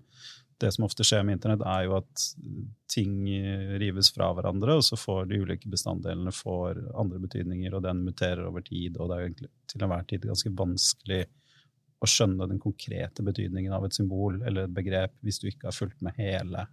det 0.61 0.71
som 0.75 0.85
ofte 0.85 1.05
skjer 1.07 1.25
med 1.25 1.39
internett, 1.39 1.65
er 1.67 1.87
jo 1.87 1.97
at 1.99 2.25
ting 2.91 3.15
rives 3.81 4.11
fra 4.15 4.31
hverandre, 4.37 4.77
og 4.79 4.85
så 4.85 4.99
får 5.01 5.31
de 5.31 5.41
ulike 5.41 5.71
bestanddelene 5.73 6.33
får 6.35 6.83
andre 7.01 7.21
betydninger, 7.23 7.75
og 7.75 7.85
den 7.87 8.03
muterer 8.07 8.45
over 8.49 8.65
tid. 8.67 8.99
Og 8.99 9.11
det 9.11 9.17
er 9.17 9.29
egentlig 9.29 9.51
til 9.71 9.85
enhver 9.87 10.09
tid 10.11 10.27
ganske 10.29 10.53
vanskelig 10.61 11.23
å 12.01 12.09
skjønne 12.09 12.49
den 12.49 12.61
konkrete 12.61 13.25
betydningen 13.25 13.75
av 13.77 13.85
et 13.87 13.97
symbol 13.97 14.41
eller 14.41 14.67
et 14.67 14.77
begrep 14.77 15.13
hvis 15.25 15.41
du 15.41 15.51
ikke 15.51 15.69
har 15.69 15.77
fulgt 15.77 16.01
med 16.05 16.17
hele 16.21 16.65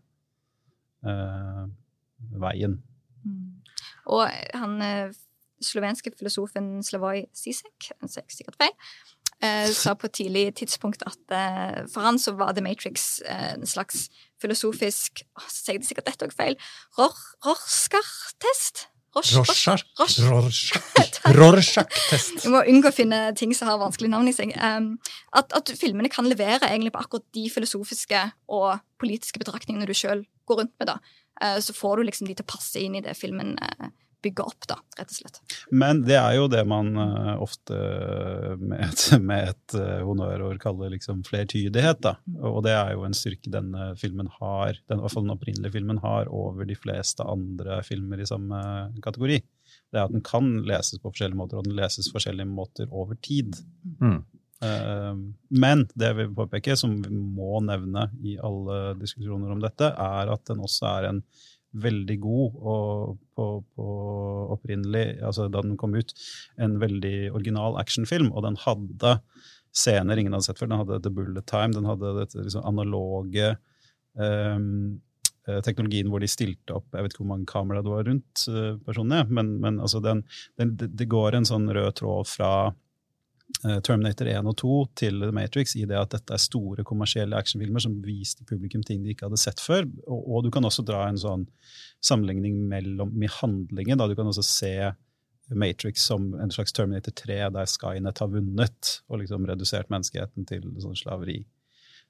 uh, 1.08 1.66
veien. 2.44 2.78
Mm. 3.28 3.58
Og 4.14 4.24
han 4.56 4.78
eh, 4.86 5.16
slovenske 5.64 6.14
filosofen 6.16 6.78
Slavoj 6.86 7.26
Sisek, 7.36 7.90
han 8.00 8.12
sier 8.12 8.24
sikkert 8.32 8.56
feil, 8.62 8.72
eh, 9.44 9.70
sa 9.76 9.94
på 9.98 10.10
et 10.10 10.18
tidlig 10.20 10.46
tidspunkt 10.62 11.04
at 11.08 11.34
eh, 11.34 11.80
for 11.92 12.06
han 12.06 12.20
så 12.22 12.34
var 12.38 12.56
The 12.58 12.64
Matrix 12.66 13.22
eh, 13.26 13.54
en 13.56 13.68
slags 13.70 14.08
filosofisk 14.42 15.24
å, 15.36 15.42
Så 15.48 15.64
sier 15.64 15.78
jeg 15.78 15.84
det 15.84 15.90
sikkert 15.90 16.12
dette 16.12 16.30
òg 16.30 16.36
feil. 16.38 16.58
Rorschach. 16.98 18.14
Rorschach-test. 21.38 22.44
Du 22.44 22.52
må 22.54 22.62
unngå 22.70 22.92
å 22.92 22.96
finne 22.96 23.22
ting 23.40 23.54
som 23.58 23.70
har 23.72 23.80
vanskelig 23.82 24.12
navn 24.14 24.30
i 24.30 24.36
seg. 24.36 24.52
Um, 24.62 24.92
at, 25.38 25.54
at 25.58 25.72
filmene 25.80 26.12
kan 26.14 26.28
levere 26.30 26.70
egentlig 26.70 26.94
på 26.94 27.02
akkurat 27.02 27.26
de 27.34 27.48
filosofiske 27.50 28.22
og 28.54 28.78
politiske 29.02 29.42
betraktningene 29.42 29.88
du 29.90 29.96
sjøl 29.98 30.22
går 30.50 30.62
rundt 30.62 30.76
med. 30.78 30.92
da. 30.92 31.00
Uh, 31.42 31.58
så 31.64 31.74
får 31.78 31.98
du 31.98 32.08
liksom 32.08 32.30
de 32.30 32.38
til 32.38 32.46
å 32.46 32.52
passe 32.52 32.84
inn 32.84 33.00
i 33.00 33.04
det 33.06 33.16
filmen 33.18 33.56
uh, 33.58 33.90
bygger 34.24 34.50
opp, 34.50 34.68
da, 34.70 34.78
rett 34.98 35.12
og 35.12 35.18
slett. 35.20 35.40
Men 35.72 36.02
det 36.08 36.18
er 36.20 36.38
jo 36.38 36.48
det 36.52 36.64
man 36.70 36.90
eh, 37.02 37.34
ofte 37.44 37.78
med 38.60 38.82
et, 38.88 39.04
med 39.30 39.52
et 39.52 39.76
eh, 39.78 40.02
honnørord 40.06 40.60
kaller 40.64 40.94
liksom 40.94 41.24
flertydighet. 41.28 42.02
Da. 42.06 42.16
Og 42.50 42.64
det 42.66 42.74
er 42.78 42.96
jo 42.96 43.06
en 43.08 43.18
styrke 43.18 43.52
denne 43.54 43.92
filmen 44.02 44.32
har, 44.40 44.80
den, 44.88 45.00
i 45.00 45.06
hvert 45.06 45.16
fall 45.16 45.28
den 45.28 45.36
opprinnelige 45.36 45.76
filmen 45.78 46.02
har 46.04 46.32
over 46.34 46.68
de 46.68 46.78
fleste 46.78 47.26
andre 47.28 47.82
filmer 47.88 48.24
i 48.24 48.30
samme 48.30 48.62
kategori. 49.06 49.40
Det 49.92 50.00
er 50.00 50.08
at 50.08 50.16
den 50.16 50.26
kan 50.26 50.58
leses 50.68 51.00
på 51.00 51.12
forskjellige 51.12 51.40
måter, 51.40 51.60
og 51.60 51.70
den 51.70 51.78
leses 51.78 52.10
forskjellige 52.12 52.50
måter 52.50 52.90
over 52.92 53.20
tid. 53.24 53.56
Mm. 54.02 54.20
Eh, 54.64 55.14
men 55.50 55.86
det 55.94 56.14
vi 56.18 56.28
påpeker, 56.36 56.76
som 56.76 56.96
vi 57.04 57.14
må 57.14 57.62
nevne 57.66 58.10
i 58.26 58.38
alle 58.42 58.96
diskusjoner 59.00 59.54
om 59.54 59.62
dette, 59.64 59.92
er 59.94 60.34
at 60.34 60.50
den 60.50 60.64
også 60.66 60.90
er 60.96 61.12
en 61.12 61.22
veldig 61.84 62.18
god 62.24 62.58
og 62.74 63.18
på, 63.38 63.48
på 63.78 63.88
opprinnelig, 64.56 65.20
altså 65.26 65.48
da 65.52 65.62
den 65.66 65.78
kom 65.80 65.96
ut, 65.98 66.14
en 66.62 66.78
veldig 66.82 67.32
original 67.32 67.78
actionfilm. 67.82 68.32
Og 68.34 68.46
den 68.48 68.60
hadde 68.64 69.18
scener 69.78 70.18
ingen 70.18 70.36
hadde 70.36 70.48
sett 70.50 70.62
før. 70.62 70.72
Den 70.72 70.82
hadde 70.82 71.02
The 71.06 71.14
Bullet 71.14 71.48
Time, 71.50 71.76
den 71.76 71.90
hadde 71.90 72.16
dette 72.18 72.42
liksom 72.42 72.66
analoge 72.68 73.54
um, 74.18 74.98
teknologien 75.64 76.10
hvor 76.12 76.20
de 76.20 76.28
stilte 76.28 76.76
opp 76.76 76.92
Jeg 76.92 77.06
vet 77.06 77.14
ikke 77.14 77.22
hvor 77.22 77.30
mange 77.30 77.48
kameraer 77.48 77.86
det 77.86 77.94
var 77.94 78.08
rundt 78.10 78.48
uh, 78.52 78.74
personene, 78.88 79.22
men, 79.32 79.54
men 79.64 79.80
altså 79.84 80.02
den, 80.04 80.26
den, 80.60 80.76
det 80.78 81.08
går 81.12 81.38
en 81.38 81.48
sånn 81.48 81.70
rød 81.72 82.02
tråd 82.02 82.28
fra 82.30 82.52
Terminator 83.58 84.28
1 84.30 84.48
og 84.52 84.56
2 84.60 84.78
til 85.00 85.22
The 85.24 85.32
Matrix 85.34 85.74
i 85.80 85.86
det 85.88 85.98
at 85.98 86.12
dette 86.14 86.36
er 86.36 86.42
store 86.42 86.84
kommersielle 86.86 87.38
actionfilmer 87.40 87.82
som 87.82 87.96
viste 88.04 88.46
publikum 88.46 88.84
ting 88.86 89.02
de 89.04 89.14
ikke 89.16 89.26
hadde 89.30 89.40
sett 89.42 89.64
før. 89.64 89.88
Og, 90.06 90.20
og 90.20 90.46
du 90.46 90.52
kan 90.54 90.68
også 90.68 90.86
dra 90.86 91.06
en 91.08 91.20
sånn 91.22 91.48
sammenligning 92.04 92.60
mellom 92.70 93.14
med 93.18 93.34
handlingen. 93.40 93.98
da 93.98 94.10
Du 94.10 94.16
kan 94.20 94.30
også 94.30 94.46
se 94.46 94.74
Matrix 95.56 96.04
som 96.06 96.34
en 96.36 96.52
slags 96.52 96.76
Terminator 96.76 97.16
3, 97.16 97.40
der 97.56 97.70
Skynet 97.72 98.20
har 98.20 98.32
vunnet 98.32 98.94
og 99.08 99.22
liksom 99.24 99.48
redusert 99.48 99.90
menneskeheten 99.94 100.48
til 100.50 100.68
sånn 100.84 100.98
slaveri. 101.00 101.40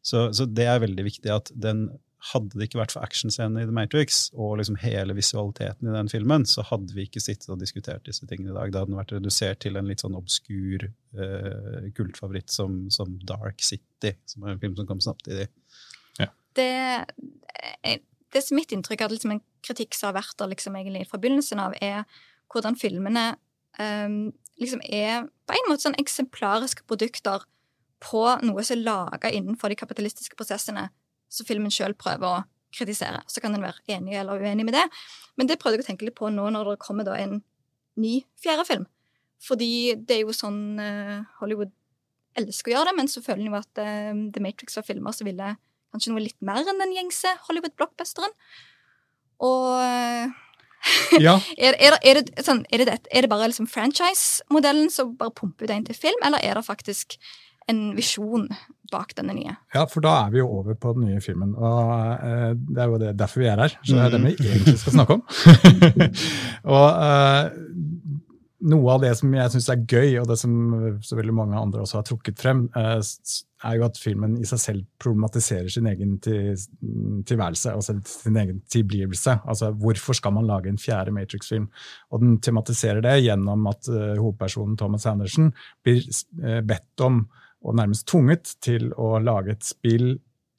Så, 0.01 0.29
så, 0.33 0.45
det 0.45 0.67
er 0.69 0.81
veldig 0.81 1.05
viktig 1.05 1.31
at 1.33 1.51
den 1.53 1.87
hadde 2.31 2.57
det 2.57 2.67
ikke 2.67 2.79
vært 2.81 2.93
for 2.95 3.05
actionscenene 3.05 3.63
i 3.63 3.67
The 3.67 3.75
Matrix 3.75 4.19
og 4.35 4.57
liksom 4.59 4.77
hele 4.81 5.15
visualiteten 5.17 5.89
i 5.89 5.93
den 5.95 6.09
filmen, 6.11 6.45
så 6.49 6.65
hadde 6.67 6.95
vi 6.95 7.05
ikke 7.07 7.23
sittet 7.23 7.49
og 7.53 7.61
diskutert 7.61 8.05
disse 8.07 8.27
tingene 8.27 8.51
i 8.51 8.57
dag. 8.57 8.73
Da 8.73 8.81
hadde 8.81 8.91
den 8.91 8.99
vært 8.99 9.13
redusert 9.15 9.61
til 9.63 9.79
en 9.79 9.89
litt 9.89 10.03
sånn 10.03 10.17
obskur 10.17 10.87
eh, 10.87 11.87
kultfavoritt 11.97 12.53
som, 12.53 12.85
som, 12.93 13.15
Dark 13.27 13.63
City, 13.65 14.13
som 14.29 14.45
er 14.45 14.55
en 14.55 14.63
film 14.63 14.75
som 14.79 14.89
kom 14.89 15.03
samtidig. 15.03 15.47
Ja. 16.19 16.29
Det, 16.57 16.69
eh, 17.83 17.99
det 18.33 18.43
som 18.43 18.59
mitt 18.59 18.73
inntrykk 18.75 19.05
er 19.05 19.15
liksom 19.15 19.37
en 19.37 19.43
kritikk 19.65 19.97
som 19.97 20.11
har 20.11 20.19
vært 20.19 20.37
der 20.39 20.51
liksom 20.51 20.75
egentlig 20.79 21.07
fra 21.11 21.21
begynnelsen 21.21 21.63
av, 21.63 21.77
er 21.81 22.03
hvordan 22.51 22.77
filmene 22.79 23.29
um, 23.79 24.29
liksom 24.59 24.81
er 24.83 25.27
på 25.47 25.55
en 25.55 25.69
måte 25.69 25.87
sånn 25.87 25.99
eksemplariske 25.99 26.85
produkter 26.87 27.43
på 28.03 28.23
noe 28.45 28.63
som 28.63 28.77
er 28.77 28.85
laga 28.85 29.31
innenfor 29.33 29.71
de 29.71 29.79
kapitalistiske 29.79 30.37
prosessene 30.39 30.87
som 31.29 31.47
filmen 31.47 31.73
sjøl 31.73 31.95
prøver 31.97 32.27
å 32.27 32.43
kritisere. 32.75 33.23
Så 33.31 33.41
kan 33.43 33.55
en 33.55 33.63
være 33.63 33.83
enig 33.95 34.17
eller 34.19 34.41
uenig 34.41 34.65
med 34.67 34.75
det. 34.77 34.85
Men 35.39 35.49
det 35.49 35.59
prøvde 35.61 35.79
jeg 35.79 35.85
å 35.85 35.89
tenke 35.91 36.07
litt 36.07 36.17
på 36.17 36.29
nå 36.33 36.49
når 36.53 36.73
det 36.73 36.83
kommer 36.83 37.07
da 37.07 37.17
en 37.19 37.39
ny 37.97 38.19
fjerde 38.41 38.65
film. 38.67 38.87
Fordi 39.43 39.97
det 39.97 40.17
er 40.17 40.25
jo 40.25 40.35
sånn 40.35 40.79
uh, 40.81 41.21
Hollywood 41.41 41.73
elsker 42.37 42.71
å 42.71 42.75
gjøre 42.75 42.91
det, 42.91 42.97
men 42.99 43.09
så 43.09 43.23
føler 43.25 43.43
en 43.43 43.51
jo 43.51 43.59
at 43.59 43.81
uh, 43.81 44.25
The 44.33 44.43
Matrix 44.43 44.77
var 44.77 44.85
filmer 44.87 45.15
som 45.15 45.29
ville 45.29 45.53
kanskje 45.93 46.13
noe 46.13 46.25
litt 46.25 46.37
mer 46.45 46.67
enn 46.67 46.81
den 46.81 46.95
gjengse 46.97 47.31
Hollywood-blockbusteren. 47.47 48.33
Og 49.45 49.67
uh, 49.77 50.25
ja. 51.21 51.37
er, 51.65 51.77
er, 51.77 51.97
er, 52.01 52.21
det, 52.21 52.45
sånn, 52.45 52.63
er, 52.73 52.85
det, 52.85 52.99
er, 53.09 53.25
det, 53.25 53.31
bare 53.31 53.49
liksom 53.51 53.69
franchise-modellen 53.69 54.91
som 54.93 55.15
bare 55.19 55.33
pumper 55.37 55.67
ut 55.67 55.73
en 55.73 55.87
til 55.87 55.97
film, 55.97 56.25
eller 56.25 56.41
er 56.43 56.57
det 56.57 56.65
faktisk 56.67 57.17
en 57.71 57.95
visjon 57.97 58.47
bak 58.91 59.13
denne 59.17 59.35
nye? 59.35 59.55
Ja, 59.75 59.85
for 59.91 60.03
da 60.05 60.13
er 60.23 60.33
vi 60.33 60.41
jo 60.41 60.49
over 60.59 60.77
på 60.79 60.93
den 60.97 61.09
nye 61.11 61.23
filmen. 61.23 61.53
Og 61.57 61.79
uh, 61.91 62.51
det 62.55 62.83
er 62.83 62.93
jo 62.93 63.01
det, 63.01 63.15
derfor 63.19 63.43
vi 63.43 63.49
er 63.51 63.65
her. 63.65 63.79
Så 63.81 63.97
det 63.97 64.05
er 64.05 64.13
det 64.15 64.21
vi 64.23 64.35
mm. 64.37 64.45
egentlig 64.53 64.77
skal 64.83 64.95
snakke 64.99 65.17
om. 65.17 65.25
og 66.77 66.87
uh, 67.01 67.49
noe 68.67 68.93
av 68.95 69.03
det 69.03 69.11
som 69.19 69.35
jeg 69.35 69.53
syns 69.53 69.67
er 69.69 69.83
gøy, 69.83 70.15
og 70.21 70.29
det 70.31 70.39
som 70.41 70.53
så 71.05 71.17
veldig 71.19 71.35
mange 71.35 71.59
andre 71.59 71.83
også 71.83 71.99
har 71.99 72.07
trukket 72.07 72.39
frem, 72.41 72.63
uh, 72.77 72.97
er 73.67 73.75
jo 73.77 73.85
at 73.87 73.99
filmen 73.99 74.37
i 74.39 74.47
seg 74.47 74.61
selv 74.61 74.87
problematiserer 75.01 75.69
sin 75.73 75.89
egen 75.89 76.15
tilværelse, 76.21 77.73
altså 77.73 77.97
sin 78.05 78.37
egen 78.37 78.61
tilblivelse. 78.69 79.39
Altså, 79.49 79.71
hvorfor 79.81 80.17
skal 80.17 80.35
man 80.35 80.47
lage 80.47 80.69
en 80.69 80.77
fjerde 80.79 81.13
Matrix-film? 81.15 81.65
Og 82.13 82.21
den 82.21 82.37
tematiserer 82.45 83.01
det 83.01 83.15
gjennom 83.25 83.65
at 83.71 83.89
hovedpersonen 83.89 84.77
Thomas 84.77 85.09
Anderson 85.09 85.49
blir 85.81 86.05
bedt 86.69 87.05
om, 87.07 87.23
og 87.67 87.75
nærmest 87.77 88.07
tvunget, 88.07 88.55
til 88.63 88.89
å 88.95 89.17
lage 89.19 89.57
et 89.57 89.67
spill 89.67 90.15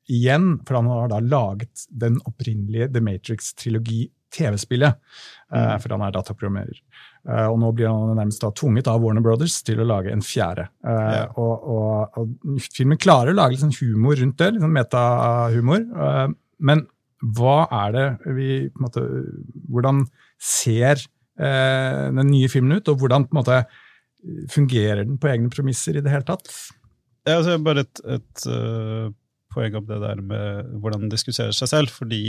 igjen, 0.08 0.58
for 0.66 0.80
han 0.80 0.88
har 0.92 1.10
da 1.12 1.18
laget 1.24 1.88
den 1.88 2.20
opprinnelige 2.28 2.92
The 2.94 3.02
Matrix-trilogi 3.04 4.06
TV-spillet, 4.34 4.98
Mm. 5.48 5.80
for 5.80 5.94
han 5.94 6.02
er 6.04 6.12
dataprogrammerer. 6.12 6.80
Uh, 7.28 7.46
og 7.48 7.58
nå 7.60 7.70
blir 7.72 7.88
han 7.88 8.14
nærmest 8.16 8.42
da 8.44 8.50
tvunget 8.52 8.88
av 8.88 9.00
Warner 9.00 9.24
Brothers 9.24 9.62
til 9.64 9.80
å 9.80 9.86
lage 9.88 10.12
en 10.12 10.20
fjerde. 10.24 10.68
Uh, 10.84 11.14
ja. 11.16 11.24
og, 11.40 11.64
og, 11.64 12.20
og, 12.20 12.60
filmen 12.76 13.00
klarer 13.00 13.32
å 13.32 13.38
lage 13.38 13.56
litt 13.56 13.64
sånn 13.64 13.76
humor 13.80 14.20
rundt 14.20 14.36
det, 14.40 14.50
litt 14.52 14.64
sånn 14.64 14.76
metahumor. 14.76 15.86
Men 16.58 16.84
hva 17.34 17.58
er 17.84 17.96
det 17.96 18.06
vi 18.36 18.50
på 18.68 18.78
en 18.78 18.86
måte, 18.86 19.04
Hvordan 19.68 20.04
ser 20.38 21.00
den 21.38 22.26
nye 22.32 22.48
filmen 22.50 22.80
ut, 22.80 22.88
og 22.90 22.98
hvordan 22.98 23.28
på 23.28 23.34
en 23.34 23.38
måte 23.38 23.58
fungerer 24.50 25.04
den 25.04 25.20
på 25.22 25.28
egne 25.30 25.50
premisser 25.52 25.98
i 25.98 26.02
det 26.02 26.10
hele 26.10 26.26
tatt? 26.26 26.50
Altså, 27.36 27.58
bare 27.62 27.84
et, 27.84 28.04
et 28.16 28.46
poeng 29.52 29.76
om 29.78 29.86
det 29.88 29.98
der 30.02 30.20
med 30.24 30.70
hvordan 30.80 31.04
den 31.04 31.12
diskuterer 31.12 31.54
seg 31.56 31.70
selv. 31.70 31.92
Fordi 31.94 32.22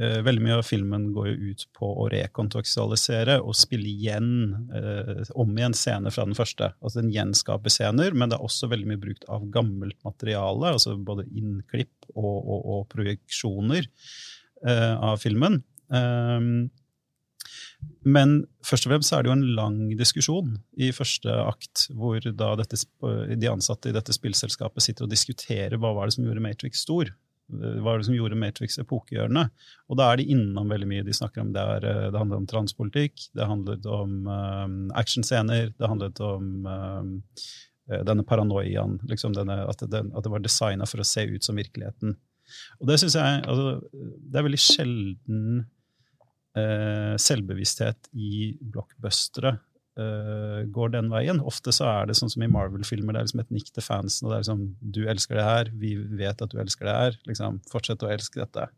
uh, 0.00 0.20
veldig 0.26 0.44
mye 0.44 0.58
av 0.58 0.66
filmen 0.66 1.08
går 1.14 1.30
jo 1.30 1.52
ut 1.52 1.66
på 1.78 1.90
å 2.04 2.08
rekontekstualisere 2.12 3.38
og 3.42 3.56
spille 3.58 3.90
igjen 3.90 4.30
uh, 4.74 5.24
om 5.40 5.54
igjen 5.56 5.76
scener 5.76 6.14
fra 6.14 6.26
den 6.28 6.38
første. 6.38 6.72
Altså 6.80 7.02
Den 7.02 7.12
gjenskaper 7.14 7.72
scener, 7.72 8.16
men 8.16 8.30
det 8.30 8.38
er 8.38 8.46
også 8.46 8.70
veldig 8.72 8.92
mye 8.92 9.04
brukt 9.06 9.28
av 9.32 9.48
gammelt 9.54 9.98
materiale. 10.06 10.74
altså 10.74 10.96
Både 10.98 11.26
innklipp 11.32 12.10
og, 12.14 12.36
og, 12.38 12.60
og 12.76 12.88
projeksjoner 12.94 13.90
av 14.64 15.18
filmen. 15.20 15.58
Um, 15.92 16.70
men 18.04 18.42
først 18.64 18.86
og 18.86 18.92
fremst 18.92 19.14
er 19.16 19.24
det 19.24 19.30
jo 19.30 19.36
en 19.38 19.46
lang 19.56 19.78
diskusjon 19.98 20.58
i 20.76 20.90
første 20.94 21.32
akt, 21.44 21.86
hvor 21.96 22.20
da 22.20 22.50
dette, 22.60 22.78
de 23.40 23.50
ansatte 23.50 23.90
i 23.90 23.96
dette 23.96 24.14
spillselskapet 24.16 24.84
sitter 24.84 25.06
og 25.06 25.12
diskuterer 25.12 25.78
hva 25.80 25.94
var 25.96 26.08
det 26.08 26.16
som 26.18 26.26
gjorde 26.26 26.44
Matrix 26.44 26.84
stor. 26.84 27.12
Hva 27.52 27.82
var 27.84 28.00
det 28.00 28.06
som 28.08 28.16
gjorde 28.16 28.38
Matrix 28.40 28.78
epokegjørende? 28.80 29.46
Og 29.92 29.98
da 30.00 30.08
er 30.10 30.20
de 30.20 30.28
innom 30.32 30.70
veldig 30.72 30.88
mye. 30.88 31.04
De 31.04 31.16
snakker 31.16 31.44
om 31.44 31.52
Det, 31.52 31.60
er, 31.60 31.88
det 32.12 32.20
handler 32.20 32.40
om 32.40 32.48
transpolitikk, 32.48 33.26
det 33.36 33.48
handlet 33.48 33.88
om 33.88 34.14
um, 34.28 34.78
actionscener, 34.96 35.74
det 35.76 35.90
handlet 35.90 36.20
om 36.24 36.46
um, 36.64 37.10
denne 38.08 38.24
paranoiaen. 38.24 38.96
Liksom 39.10 39.36
denne, 39.36 39.60
at, 39.68 39.84
det, 39.84 40.06
at, 40.08 40.24
det, 40.24 40.32
var 40.32 40.44
designa 40.44 40.88
for 40.88 41.04
å 41.04 41.08
se 41.08 41.26
ut 41.28 41.44
som 41.44 41.60
virkeligheten. 41.60 42.16
Og 42.80 42.88
det 42.88 42.98
syns 43.00 43.14
jeg 43.16 43.44
altså, 43.48 43.78
Det 43.92 44.36
er 44.36 44.44
veldig 44.44 44.60
sjelden 44.60 45.62
eh, 46.58 47.14
selvbevissthet 47.20 48.10
i 48.14 48.54
blockbustere 48.60 49.56
eh, 49.98 50.62
går 50.74 50.94
den 50.94 51.10
veien. 51.12 51.42
Ofte 51.44 51.74
så 51.74 51.88
er 51.90 52.08
det 52.08 52.16
sånn 52.18 52.32
som 52.32 52.44
i 52.44 52.50
Marvel-filmer, 52.50 53.14
det 53.14 53.22
er 53.22 53.28
liksom 53.28 53.44
et 53.44 53.52
nikk 53.54 53.72
til 53.74 53.86
fansen. 53.86 54.26
og 54.26 54.32
det 54.32 54.38
er 54.38 54.46
liksom, 54.46 54.64
Du 54.80 55.02
elsker 55.10 55.40
det 55.40 55.48
her, 55.48 55.74
vi 55.74 55.94
vet 55.96 56.42
at 56.42 56.54
du 56.54 56.58
elsker 56.60 56.88
det 56.88 56.96
her. 57.00 57.20
liksom, 57.30 57.60
Fortsett 57.70 58.02
å 58.06 58.10
elske 58.14 58.42
dette. 58.42 58.68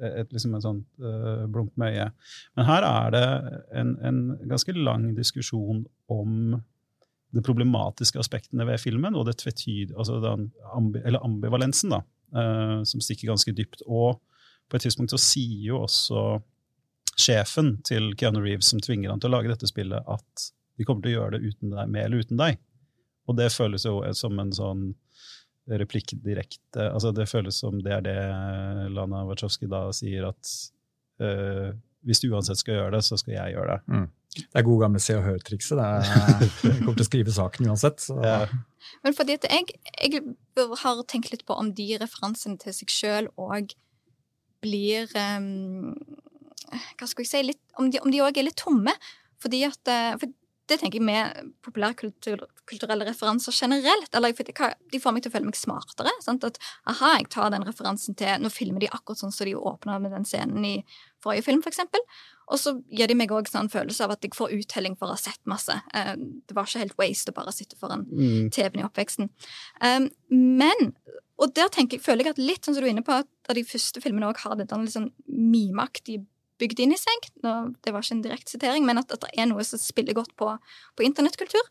Et, 0.00 0.30
liksom 0.32 0.54
en 0.56 0.62
sånn 0.64 0.78
uh, 1.04 1.44
blunk 1.52 1.74
med 1.76 1.92
øyet. 1.92 2.28
Men 2.56 2.64
her 2.64 2.86
er 2.88 3.10
det 3.12 3.24
en, 3.76 3.90
en 4.00 4.20
ganske 4.48 4.72
lang 4.72 5.10
diskusjon 5.18 5.82
om 6.08 6.54
de 7.36 7.42
problematiske 7.44 8.18
aspektene 8.18 8.64
ved 8.66 8.80
filmen, 8.80 9.14
og 9.14 9.26
det 9.28 9.36
tvetyd, 9.42 9.92
altså 9.92 10.16
den 10.24 10.48
ambi, 10.72 11.02
eller 11.04 11.20
ambivalensen, 11.26 11.92
da, 11.92 12.00
uh, 12.32 12.80
som 12.88 13.04
stikker 13.04 13.28
ganske 13.28 13.52
dypt. 13.52 13.84
Og 13.84 14.16
på 14.70 14.78
et 14.78 14.86
tidspunkt 14.86 15.12
så 15.12 15.20
sier 15.20 15.68
jo 15.68 15.82
også 15.84 16.40
sjefen 17.18 17.76
til 17.86 18.12
Keanu 18.18 18.40
Reeves 18.44 18.70
som 18.72 18.80
tvinger 18.82 19.12
han 19.12 19.20
til 19.22 19.30
å 19.30 19.38
lage 19.38 19.52
dette 19.52 19.68
spillet, 19.70 20.06
at 20.06 20.50
de 20.78 20.86
kommer 20.88 21.04
til 21.04 21.12
å 21.12 21.18
gjøre 21.18 21.36
det 21.38 21.52
uten 21.52 21.74
deg, 21.74 21.90
med 21.92 22.06
eller 22.06 22.24
uten 22.24 22.40
deg. 22.40 22.60
Og 23.28 23.36
det 23.38 23.50
føles 23.54 23.84
jo 23.86 24.00
som 24.16 24.38
en 24.42 24.52
sånn 24.54 24.90
replikk 25.70 26.16
direkte 26.24 26.88
altså 26.88 27.12
Det 27.14 27.28
føles 27.30 27.60
som 27.62 27.76
det 27.84 27.92
er 27.94 28.00
det 28.02 28.14
Lana 28.90 29.20
Wachowski 29.28 29.68
da 29.70 29.84
sier, 29.94 30.30
at 30.32 30.54
uh, 31.22 31.70
hvis 32.08 32.22
du 32.22 32.30
uansett 32.32 32.58
skal 32.58 32.78
gjøre 32.78 32.96
det, 32.96 33.02
så 33.06 33.18
skal 33.20 33.36
jeg 33.36 33.54
gjøre 33.54 33.76
det. 33.76 33.92
Mm. 33.92 34.08
Det 34.40 34.60
er 34.60 34.64
gode 34.66 34.84
gamle 34.86 35.02
Se 35.02 35.16
og 35.18 35.24
Hør-trikset. 35.26 35.80
Jeg 36.64 36.78
kommer 36.80 36.96
til 36.96 37.04
å 37.04 37.08
skrive 37.08 37.34
saken 37.34 37.70
uansett. 37.70 38.06
Ja. 38.24 38.46
Men 39.04 39.16
fordi 39.16 39.34
at 39.36 39.46
jeg, 39.50 39.74
jeg, 40.00 40.20
har 40.80 41.00
tenkt 41.10 41.32
litt 41.32 41.42
på 41.48 41.56
om 41.58 41.72
de 41.76 41.86
referansene 42.00 42.56
til 42.62 42.74
seg 42.74 42.92
sjøl 42.94 43.28
òg 43.40 43.74
blir 44.64 45.10
um, 45.16 45.96
hva 46.70 47.08
skal 47.08 47.24
jeg 47.24 47.30
si, 47.30 47.42
litt, 47.52 47.62
om 47.78 47.90
de 47.90 48.22
òg 48.22 48.38
er 48.38 48.48
litt 48.48 48.60
tomme. 48.60 48.94
Fordi 49.40 49.64
at 49.68 49.88
eh, 49.90 50.14
for 50.20 50.32
det 50.70 50.78
tenker 50.78 51.00
jeg 51.00 51.06
med 51.06 51.52
populærkulturelle 51.64 53.06
referanser 53.08 53.54
generelt. 53.54 54.12
eller 54.14 54.34
De 54.34 55.00
får 55.02 55.14
meg 55.14 55.24
til 55.24 55.32
å 55.32 55.34
føle 55.34 55.48
meg 55.48 55.58
smartere. 55.58 56.12
Sant? 56.22 56.46
At 56.46 56.60
aha, 56.90 57.16
jeg 57.18 57.30
tar 57.34 57.50
den 57.54 57.66
referansen 57.66 58.16
til 58.18 58.42
Nå 58.42 58.52
filmer 58.54 58.82
de 58.82 58.90
akkurat 58.90 59.22
sånn 59.22 59.34
som 59.34 59.48
de 59.48 59.56
åpna 59.56 59.98
med 60.02 60.14
den 60.14 60.26
scenen 60.28 60.66
i 60.66 60.76
forrige 61.22 61.48
film, 61.48 61.64
for 61.64 61.72
eksempel. 61.72 62.04
Og 62.50 62.58
så 62.62 62.76
gir 62.90 63.10
de 63.10 63.18
meg 63.18 63.32
òg 63.34 63.50
sånn 63.50 63.70
følelse 63.72 64.06
av 64.06 64.14
at 64.14 64.24
jeg 64.26 64.36
får 64.36 64.54
uttelling 64.56 64.96
for 64.98 65.10
å 65.10 65.16
ha 65.16 65.20
sett 65.20 65.40
masse. 65.50 65.74
Eh, 65.94 66.14
det 66.18 66.56
var 66.56 66.68
ikke 66.68 66.84
helt 66.84 66.98
waste 67.02 67.34
å 67.34 67.38
bare 67.40 67.54
sitte 67.54 67.78
foran 67.80 68.06
mm. 68.06 68.50
TV-en 68.54 68.84
i 68.84 68.86
oppveksten. 68.86 69.30
Um, 69.82 70.10
men 70.30 70.92
Og 71.40 71.54
der 71.56 71.70
tenker 71.72 71.96
jeg, 71.96 72.04
føler 72.04 72.28
jeg 72.28 72.34
at 72.36 72.40
litt 72.42 72.66
sånn 72.66 72.74
som 72.76 72.82
du 72.84 72.86
er 72.86 72.92
inne 72.92 73.04
på, 73.06 73.16
at 73.16 73.54
de 73.56 73.62
første 73.64 74.02
filmene 74.04 74.28
òg 74.28 74.42
har 74.42 74.58
denne 74.60 74.90
sånn 74.92 75.06
mimeaktige 75.24 76.26
bygd 76.60 76.82
inn 76.84 76.94
i 76.94 77.00
seg. 77.00 77.28
Det 77.40 77.92
var 77.92 78.04
ikke 78.04 78.16
en 78.18 78.24
direkte 78.24 78.54
sitering, 78.54 78.86
men 78.86 79.00
at, 79.00 79.12
at, 79.14 79.24
det 79.24 79.32
er 79.40 79.48
noe 79.50 79.64
som 79.66 79.80
spiller 79.80 80.16
godt 80.16 80.34
på, 80.38 80.52
på 80.96 81.06
internettkultur. 81.06 81.70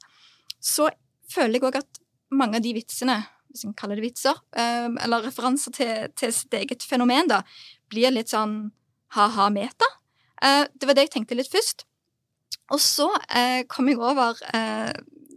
Så 0.59 0.89
føler 1.29 1.59
jeg 1.59 1.67
òg 1.69 1.79
at 1.81 2.01
mange 2.35 2.59
av 2.59 2.65
de 2.65 2.73
vitsene, 2.77 3.19
hvis 3.49 3.65
en 3.65 3.77
kaller 3.77 3.99
det 3.99 4.05
vitser, 4.05 4.37
eh, 4.57 4.89
eller 5.05 5.25
referanser 5.25 5.73
til, 5.75 5.93
til, 6.19 6.33
sitt 6.35 6.53
eget 6.57 6.85
fenomen, 6.85 7.29
da, 7.31 7.41
blir 7.89 8.13
litt 8.13 8.33
sånn 8.33 8.59
ha-ha 9.17 9.49
meta. 9.53 9.87
Eh, 10.41 10.65
det 10.73 10.89
var 10.89 10.97
det 10.97 11.07
jeg 11.07 11.15
tenkte 11.17 11.37
litt 11.37 11.51
først. 11.51 11.85
Og 12.69 12.81
så 12.83 13.07
eh, 13.33 13.63
kom 13.69 13.89
jeg 13.89 13.97
over 13.97 14.37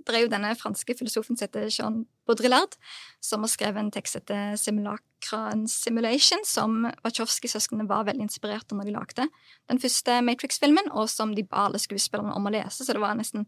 Det 0.07 0.17
er 0.17 0.25
jo 0.25 0.33
denne 0.33 0.53
franske 0.59 0.95
filosofen 0.99 1.39
som 1.39 1.47
heter 1.47 1.69
Jean 1.71 2.03
Baudrillard, 2.27 2.75
som 3.23 3.45
har 3.45 3.51
skrevet 3.53 3.81
en 3.81 3.91
tekst 3.95 4.19
etter 4.19 4.57
Simulacra 4.61 5.41
and 5.53 5.71
Simulation, 5.71 6.43
som 6.47 6.87
Wachowski-søsknene 7.05 7.87
var 7.91 8.07
veldig 8.09 8.27
inspirert 8.27 8.73
av 8.73 8.81
når 8.81 8.91
de 8.91 8.97
lagde 8.97 9.29
den 9.71 9.83
første 9.83 10.19
Matrix-filmen, 10.27 10.91
og 10.93 11.11
som 11.11 11.35
de 11.37 11.47
ba 11.47 11.69
alle 11.69 11.83
skuespillerne 11.83 12.35
om 12.37 12.49
å 12.49 12.55
lese, 12.55 12.83
så 12.83 12.97
det 12.97 13.03
var 13.03 13.19
nesten 13.19 13.47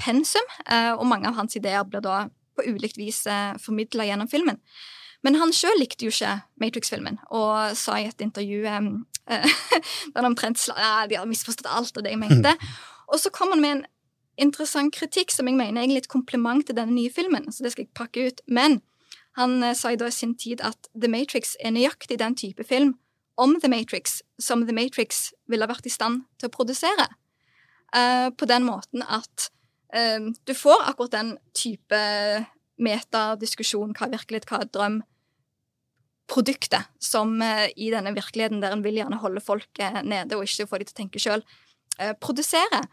pensum. 0.00 0.54
Eh, 0.66 0.92
og 0.94 1.06
mange 1.08 1.28
av 1.28 1.36
hans 1.40 1.56
ideer 1.60 1.84
blir 1.88 2.04
da 2.04 2.24
på 2.56 2.66
ulikt 2.66 2.98
vis 3.00 3.22
eh, 3.30 3.52
formidla 3.60 4.08
gjennom 4.08 4.30
filmen. 4.30 4.60
Men 5.24 5.36
han 5.36 5.52
sjøl 5.52 5.76
likte 5.80 6.06
jo 6.06 6.12
ikke 6.14 6.38
Matrix-filmen, 6.62 7.20
og 7.28 7.76
sa 7.76 7.98
i 8.00 8.08
et 8.08 8.24
intervju 8.24 8.64
um, 8.68 8.92
der 9.30 10.16
han 10.16 10.30
omtrent 10.32 10.62
ja, 10.72 11.06
de 11.06 11.18
har 11.20 11.28
misforstått 11.28 11.68
alt 11.70 11.96
av 11.96 12.06
det 12.06 12.14
jeg 12.14 12.22
mente. 12.22 12.56
Og 13.10 13.18
så 13.18 13.32
kom 13.34 13.50
han 13.50 13.62
med 13.62 13.72
en 13.74 13.86
interessant 14.40 14.94
kritikk 14.96 15.32
som 15.34 15.48
jeg 15.48 15.58
mener 15.58 15.84
er 15.84 15.92
litt 15.92 16.08
kompliment 16.10 16.64
til 16.66 16.76
denne 16.78 16.96
nye 16.96 17.12
filmen. 17.12 17.50
så 17.52 17.64
det 17.64 17.74
skal 17.74 17.86
jeg 17.86 17.94
pakke 17.96 18.26
ut. 18.28 18.40
Men 18.46 18.80
han 19.38 19.62
uh, 19.62 19.74
sa 19.74 19.92
i 19.92 20.10
sin 20.10 20.34
tid 20.34 20.60
at 20.60 20.90
The 20.94 21.08
Matrix 21.08 21.56
er 21.60 21.74
nøyaktig 21.76 22.18
den 22.18 22.34
type 22.34 22.64
film 22.64 22.96
om 23.40 23.56
The 23.60 23.70
Matrix 23.70 24.20
som 24.38 24.66
The 24.66 24.74
Matrix 24.74 25.30
ville 25.48 25.68
vært 25.68 25.86
i 25.86 25.92
stand 25.92 26.24
til 26.38 26.50
å 26.50 26.54
produsere. 26.54 27.08
Uh, 27.94 28.30
på 28.30 28.46
den 28.46 28.66
måten 28.66 29.02
at 29.02 29.50
uh, 29.94 30.30
du 30.46 30.54
får 30.54 30.88
akkurat 30.88 31.14
den 31.14 31.36
type 31.54 32.02
metadiskusjon, 32.80 33.94
hva 33.94 34.06
er 34.06 34.14
virkelighet, 34.16 34.48
hva 34.48 34.62
er 34.64 34.70
drøm, 34.72 35.00
produktet 36.30 36.86
som 37.02 37.32
i 37.42 37.88
denne 37.90 38.12
virkeligheten 38.14 38.60
der 38.62 38.70
en 38.70 38.84
vil 38.84 39.00
gjerne 39.00 39.16
holde 39.18 39.40
folk 39.42 39.80
nede 40.06 40.36
og 40.36 40.44
ikke 40.46 40.68
få 40.70 40.78
de 40.78 40.86
til 40.86 40.94
å 40.94 40.98
tenke 41.00 41.18
sjøl, 41.18 41.42
produserer. 42.22 42.86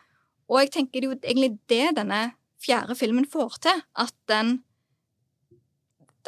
Og 0.48 0.62
jeg 0.64 0.74
tenker 0.74 1.02
det 1.02 1.08
er 1.08 1.12
jo 1.12 1.20
egentlig 1.20 1.52
det 1.72 1.96
denne 1.98 2.22
fjerde 2.64 2.96
filmen 2.98 3.28
får 3.30 3.60
til. 3.68 3.84
At 4.00 4.16
den 4.32 4.60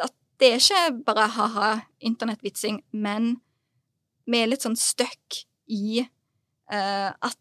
At 0.00 0.14
det 0.40 0.54
er 0.54 0.62
ikke 0.62 1.04
bare 1.04 1.28
ha-ha 1.36 1.70
internettvitsing, 2.00 2.82
men 2.92 3.38
vi 4.30 4.40
er 4.40 4.50
litt 4.50 4.64
sånn 4.64 4.78
stuck 4.78 5.42
i 5.70 6.02
uh, 6.04 7.10
at 7.10 7.38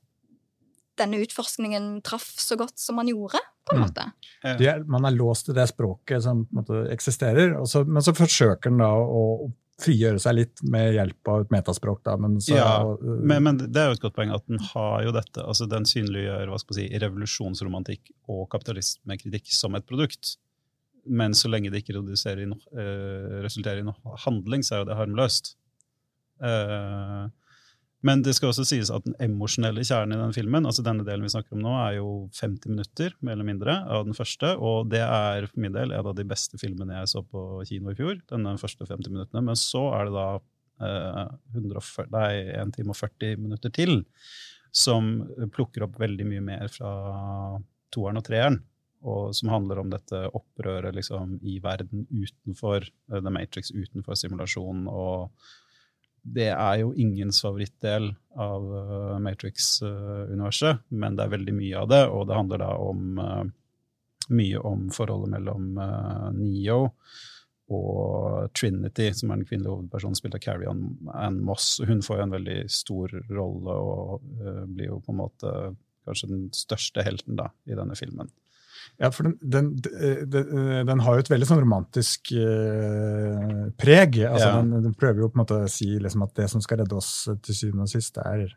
denne 1.00 1.22
utforskningen 1.24 2.02
traff 2.04 2.28
så 2.42 2.58
godt 2.60 2.80
som 2.82 2.98
man 3.00 3.08
gjorde, 3.08 3.40
på 3.64 3.76
en 3.76 3.80
mm. 3.80 3.86
måte. 3.86 4.06
Er, 4.44 4.84
man 4.90 5.08
er 5.08 5.16
låst 5.16 5.48
til 5.48 5.56
det 5.56 5.70
språket 5.72 6.26
som 6.26 6.44
måte, 6.56 6.82
eksisterer, 6.92 7.56
så, 7.70 7.86
men 7.88 8.04
så 8.04 8.16
forsøker 8.18 8.74
den 8.74 8.82
da 8.84 8.92
å 9.00 9.24
frigjøre 9.80 10.20
seg 10.22 10.36
litt 10.38 10.62
med 10.72 10.94
hjelp 10.96 11.32
av 11.32 11.46
et 11.46 11.54
metaspråk. 11.54 12.02
Da, 12.06 12.16
men, 12.22 12.38
så, 12.44 12.58
ja, 12.58 12.74
men, 13.02 13.44
men, 13.46 13.62
det 13.62 13.82
er 13.82 13.90
jo 13.90 13.98
et 13.98 14.04
godt 14.04 14.18
poeng 14.18 14.34
at 14.36 14.46
den 14.50 14.62
har 14.72 15.06
jo 15.06 15.16
dette, 15.16 15.44
altså 15.44 15.70
den 15.72 15.88
synliggjør 15.90 16.52
hva 16.52 16.60
skal 16.62 16.80
si, 16.80 16.86
revolusjonsromantikk 17.04 18.14
og 18.32 18.46
kapitalismekritikk 18.54 19.52
som 19.56 19.78
et 19.80 19.88
produkt. 19.90 20.36
Men 21.10 21.36
så 21.38 21.52
lenge 21.52 21.72
det 21.72 21.84
ikke 21.84 21.96
i 21.96 22.48
no, 22.50 22.60
uh, 22.76 23.40
resulterer 23.46 23.82
i 23.82 23.88
noe 23.88 24.18
handling, 24.26 24.66
så 24.66 24.76
er 24.76 24.84
jo 24.84 24.90
det 24.92 25.00
harmløst. 25.00 25.54
Uh, 26.44 27.30
men 28.06 28.22
det 28.24 28.32
skal 28.38 28.54
også 28.54 28.64
sies 28.68 28.92
at 28.96 29.04
den 29.04 29.16
emosjonelle 29.20 29.84
kjernen 29.84 30.16
i 30.16 30.22
den 30.22 30.36
filmen, 30.36 30.68
altså 30.68 30.84
denne 30.86 31.04
delen 31.08 31.26
vi 31.28 31.34
snakker 31.34 31.58
om 31.58 31.64
nå, 31.66 31.74
er 31.82 31.98
jo 31.98 32.12
50 32.38 32.72
minutter 32.72 33.16
mer 33.20 33.36
eller 33.36 33.48
mindre 33.50 33.76
av 33.92 34.06
den 34.08 34.16
første. 34.16 34.54
Og 34.56 34.88
det 34.94 35.02
er 35.04 35.50
for 35.50 35.66
min 35.66 35.76
del 35.76 35.92
en 35.92 36.08
av 36.08 36.16
de 36.16 36.28
beste 36.28 36.60
filmene 36.62 37.02
jeg 37.02 37.12
så 37.12 37.26
på 37.28 37.44
kino 37.68 37.92
i 37.92 37.98
fjor. 38.00 38.22
denne 38.32 38.56
første 38.62 38.88
50 38.88 39.12
minuttene. 39.12 39.44
Men 39.52 39.60
så 39.60 39.84
er 39.98 40.08
det 40.08 40.16
da 40.16 40.30
eh, 40.88 41.26
140, 41.58 42.10
nei, 42.16 42.32
1 42.62 42.74
time 42.78 42.96
og 42.96 43.02
40 43.02 43.44
minutter 43.44 43.76
til 43.76 44.00
som 44.72 45.12
plukker 45.54 45.84
opp 45.84 46.00
veldig 46.00 46.28
mye 46.30 46.44
mer 46.46 46.72
fra 46.72 46.92
toeren 47.94 48.22
og 48.22 48.28
treeren. 48.28 48.62
Og 49.10 49.32
som 49.36 49.52
handler 49.52 49.80
om 49.80 49.92
dette 49.92 50.26
opprøret 50.36 50.96
liksom, 50.96 51.38
i 51.48 51.58
verden 51.64 52.06
utenfor 52.12 52.84
uh, 52.84 53.20
The 53.20 53.32
Matrix, 53.32 53.72
utenfor 53.72 54.18
simulasjonen. 54.20 54.88
og 54.88 55.32
det 56.24 56.50
er 56.52 56.82
jo 56.82 56.92
ingens 56.98 57.42
favorittdel 57.44 58.12
av 58.40 58.68
uh, 58.74 59.16
Matrix-universet, 59.24 60.86
men 60.90 61.18
det 61.18 61.26
er 61.26 61.34
veldig 61.36 61.56
mye 61.56 61.82
av 61.82 61.90
det, 61.92 62.04
og 62.08 62.28
det 62.30 62.38
handler 62.38 62.64
da 62.64 62.70
om 62.84 63.20
uh, 63.20 63.44
mye 64.30 64.62
om 64.70 64.88
forholdet 64.94 65.34
mellom 65.34 65.74
uh, 65.82 66.30
Neo 66.36 66.80
og 67.70 68.50
Trinity, 68.58 69.12
som 69.14 69.30
er 69.30 69.42
den 69.42 69.50
kvinnelige 69.50 69.76
hovedpersonen, 69.76 70.18
spilt 70.18 70.38
av 70.40 70.42
Carrie 70.42 70.72
Ann 70.72 71.42
Moss. 71.46 71.76
Hun 71.86 72.02
får 72.06 72.18
jo 72.18 72.26
en 72.26 72.34
veldig 72.34 72.60
stor 72.74 73.14
rolle 73.30 73.76
og 73.78 74.24
blir 74.74 74.90
jo 74.90 74.98
på 75.06 75.14
en 75.14 75.20
måte 75.20 75.52
kanskje 76.08 76.32
den 76.32 76.48
største 76.56 77.06
helten 77.06 77.38
da, 77.38 77.52
i 77.70 77.78
denne 77.78 77.94
filmen. 78.00 78.32
Ja, 79.00 79.12
for 79.16 79.30
den, 79.30 79.36
den, 79.40 79.68
den, 79.80 80.88
den, 80.88 81.04
har 81.06 81.16
jo 81.16 81.24
et 81.24 81.32
veldig 81.32 81.48
sånn 81.48 81.62
romantisk 81.62 82.34
uh, 82.36 83.70
preg. 83.80 84.18
Altså, 84.28 84.50
ja. 84.50 84.64
den, 84.64 84.96
prøver 85.00 85.24
jo 85.24 85.30
på 85.32 85.40
en 85.40 85.44
måte 85.44 85.60
å 85.64 85.70
si 85.72 85.94
liksom, 86.02 86.26
at 86.26 86.34
det 86.40 86.50
som 86.52 86.64
skal 86.64 86.82
redde 86.82 86.98
oss 86.98 87.14
til 87.46 87.56
syvende 87.56 87.88
og 87.88 87.94
sist, 87.94 88.20
er 88.20 88.50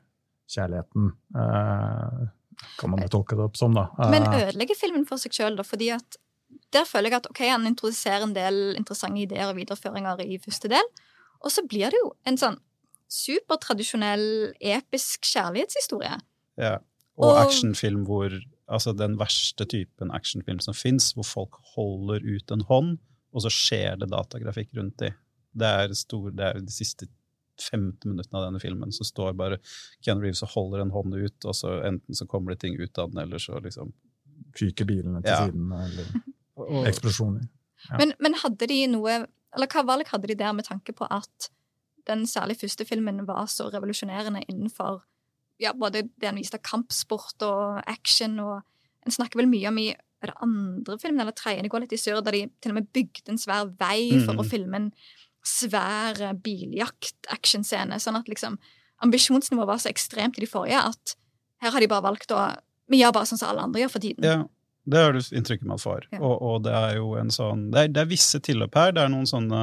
kjærligheten. 0.51 1.13
Uh, 1.37 2.25
kan 2.81 2.93
man 2.93 3.05
jo 3.05 3.13
tolke 3.15 3.39
det 3.39 3.47
opp 3.47 3.61
som, 3.61 3.77
da. 3.77 3.87
Uh, 3.99 4.09
Men 4.13 4.27
ødelegger 4.31 4.79
filmen 4.79 5.07
for 5.09 5.23
seg 5.23 5.37
sjøl, 5.37 5.57
da? 5.59 5.67
fordi 5.67 5.93
at 5.95 6.19
der 6.73 6.89
føler 6.89 7.13
jeg 7.13 7.23
at 7.23 7.31
ok, 7.31 7.41
han 7.53 7.69
introduserer 7.69 8.27
en 8.27 8.35
del 8.37 8.61
interessante 8.79 9.21
ideer 9.23 9.51
og 9.51 9.59
videreføringer 9.59 10.23
i 10.25 10.41
første 10.43 10.71
del, 10.73 10.93
og 11.43 11.53
så 11.53 11.65
blir 11.69 11.93
det 11.93 12.01
jo 12.01 12.13
en 12.29 12.39
sånn 12.41 12.59
supertradisjonell, 13.13 14.25
episk 14.73 15.27
kjærlighetshistorie. 15.29 16.17
Ja. 16.61 16.79
Og, 17.21 17.29
og 17.29 17.41
actionfilm 17.43 18.07
hvor 18.09 18.33
altså 18.73 18.95
den 18.97 19.19
verste 19.21 19.67
typen 19.69 20.13
actionfilm 20.15 20.61
som 20.65 20.77
fins, 20.77 21.13
hvor 21.17 21.27
folk 21.29 21.59
holder 21.75 22.25
ut 22.25 22.55
en 22.55 22.65
hånd, 22.69 22.95
og 23.33 23.45
så 23.45 23.53
skjer 23.53 23.99
det 24.01 24.11
datagrafikk 24.13 24.73
rundt 24.79 24.99
dem. 25.03 25.17
Det 25.53 25.69
er, 25.69 25.93
stor, 25.97 26.31
det 26.33 26.47
er 26.47 26.63
de 26.65 26.73
siste 26.73 27.09
15 27.61 28.09
minuttene 28.09 28.39
av 28.39 28.47
denne 28.47 28.61
filmen 28.63 28.93
så 28.95 29.05
står 29.05 29.35
bare 29.37 29.59
Ken 30.05 30.21
Reeves 30.23 30.43
og 30.47 30.55
holder 30.55 30.85
en 30.85 30.95
hånd 30.95 31.15
ut, 31.15 31.45
og 31.45 31.57
så 31.57 31.79
enten 31.87 32.17
så 32.17 32.27
kommer 32.29 32.55
det 32.55 32.63
ting 32.65 32.79
ut 32.81 32.99
av 32.99 33.13
den, 33.13 33.25
eller 33.27 33.43
så 33.43 33.61
liksom 33.63 33.93
Fyker 34.53 34.85
bilene 34.85 35.23
til 35.25 35.33
ja. 35.33 35.47
siden, 35.47 35.71
eller 35.73 36.89
eksplosjoner. 36.91 37.47
Ja. 37.89 38.01
Men, 38.03 38.11
men, 38.21 38.35
hadde 38.37 38.67
de 38.69 38.77
noe 38.91 39.15
Eller 39.55 39.69
hva 39.73 39.85
valg 39.89 40.11
hadde 40.11 40.29
de 40.29 40.37
der 40.37 40.53
med 40.53 40.67
tanke 40.67 40.93
på 40.97 41.07
at 41.09 41.49
den 42.11 42.27
særlig 42.29 42.59
første 42.61 42.85
filmen 42.85 43.23
var 43.29 43.47
så 43.49 43.71
revolusjonerende 43.73 44.43
innenfor 44.51 45.01
ja, 45.61 45.75
både 45.77 46.07
det 46.07 46.29
han 46.29 46.39
viste 46.41 46.59
av 46.59 46.65
kampsport 46.67 47.45
og 47.47 47.83
action, 47.91 48.39
og 48.43 48.63
en 49.07 49.15
snakker 49.15 49.43
vel 49.43 49.51
mye 49.51 49.69
om 49.71 49.83
i 49.83 49.91
er 50.23 50.31
det 50.31 50.39
andre 50.45 50.99
filmen 51.03 51.25
eller 51.25 51.35
tredje, 51.35 51.67
går 51.67 51.85
litt 51.85 51.97
i 51.97 51.99
surr, 51.99 52.21
der 52.23 52.37
de 52.37 52.45
til 52.63 52.71
og 52.71 52.79
med 52.79 52.91
bygde 52.95 53.33
en 53.33 53.41
svær 53.43 53.73
vei 53.81 54.21
for 54.23 54.37
mm. 54.37 54.43
å 54.43 54.47
filme 54.47 54.79
en 54.79 54.89
svær 55.47 56.21
biljakt-actionscene. 56.45 57.99
Sånn 57.99 58.21
at 58.21 58.31
liksom 58.31 58.59
ambisjonsnivået 59.03 59.73
var 59.73 59.83
så 59.83 59.91
ekstremt 59.91 60.39
i 60.39 60.45
de 60.45 60.51
forrige 60.51 60.85
at 60.93 61.17
her 61.63 61.75
har 61.75 61.83
de 61.83 61.91
bare 61.91 62.07
valgt 62.07 62.35
å 62.35 62.45
Vi 62.91 62.99
gjør 62.99 63.13
bare 63.15 63.29
sånn 63.31 63.39
som 63.41 63.49
alle 63.49 63.63
andre 63.65 63.81
gjør 63.81 63.93
for 63.95 64.05
tiden. 64.05 64.27
Ja. 64.27 64.43
Det 64.85 64.99
har 64.99 65.15
du 65.15 65.21
inntrykket 65.23 65.63
med 65.63 65.77
at 65.77 65.83
får. 65.85 66.07
Ja. 66.11 66.19
Og, 66.19 66.33
og, 66.43 66.57
det 66.67 66.73
er 66.75 66.97
jo 66.99 67.13
en 67.15 67.31
sånn 67.31 67.69
det 67.71 67.85
er, 67.85 67.93
det 67.95 68.01
er 68.03 68.09
visse 68.11 68.41
tilløp 68.43 68.75
her. 68.77 68.91
Det 68.93 69.05
er 69.05 69.13
noen 69.13 69.29
sånne 69.31 69.61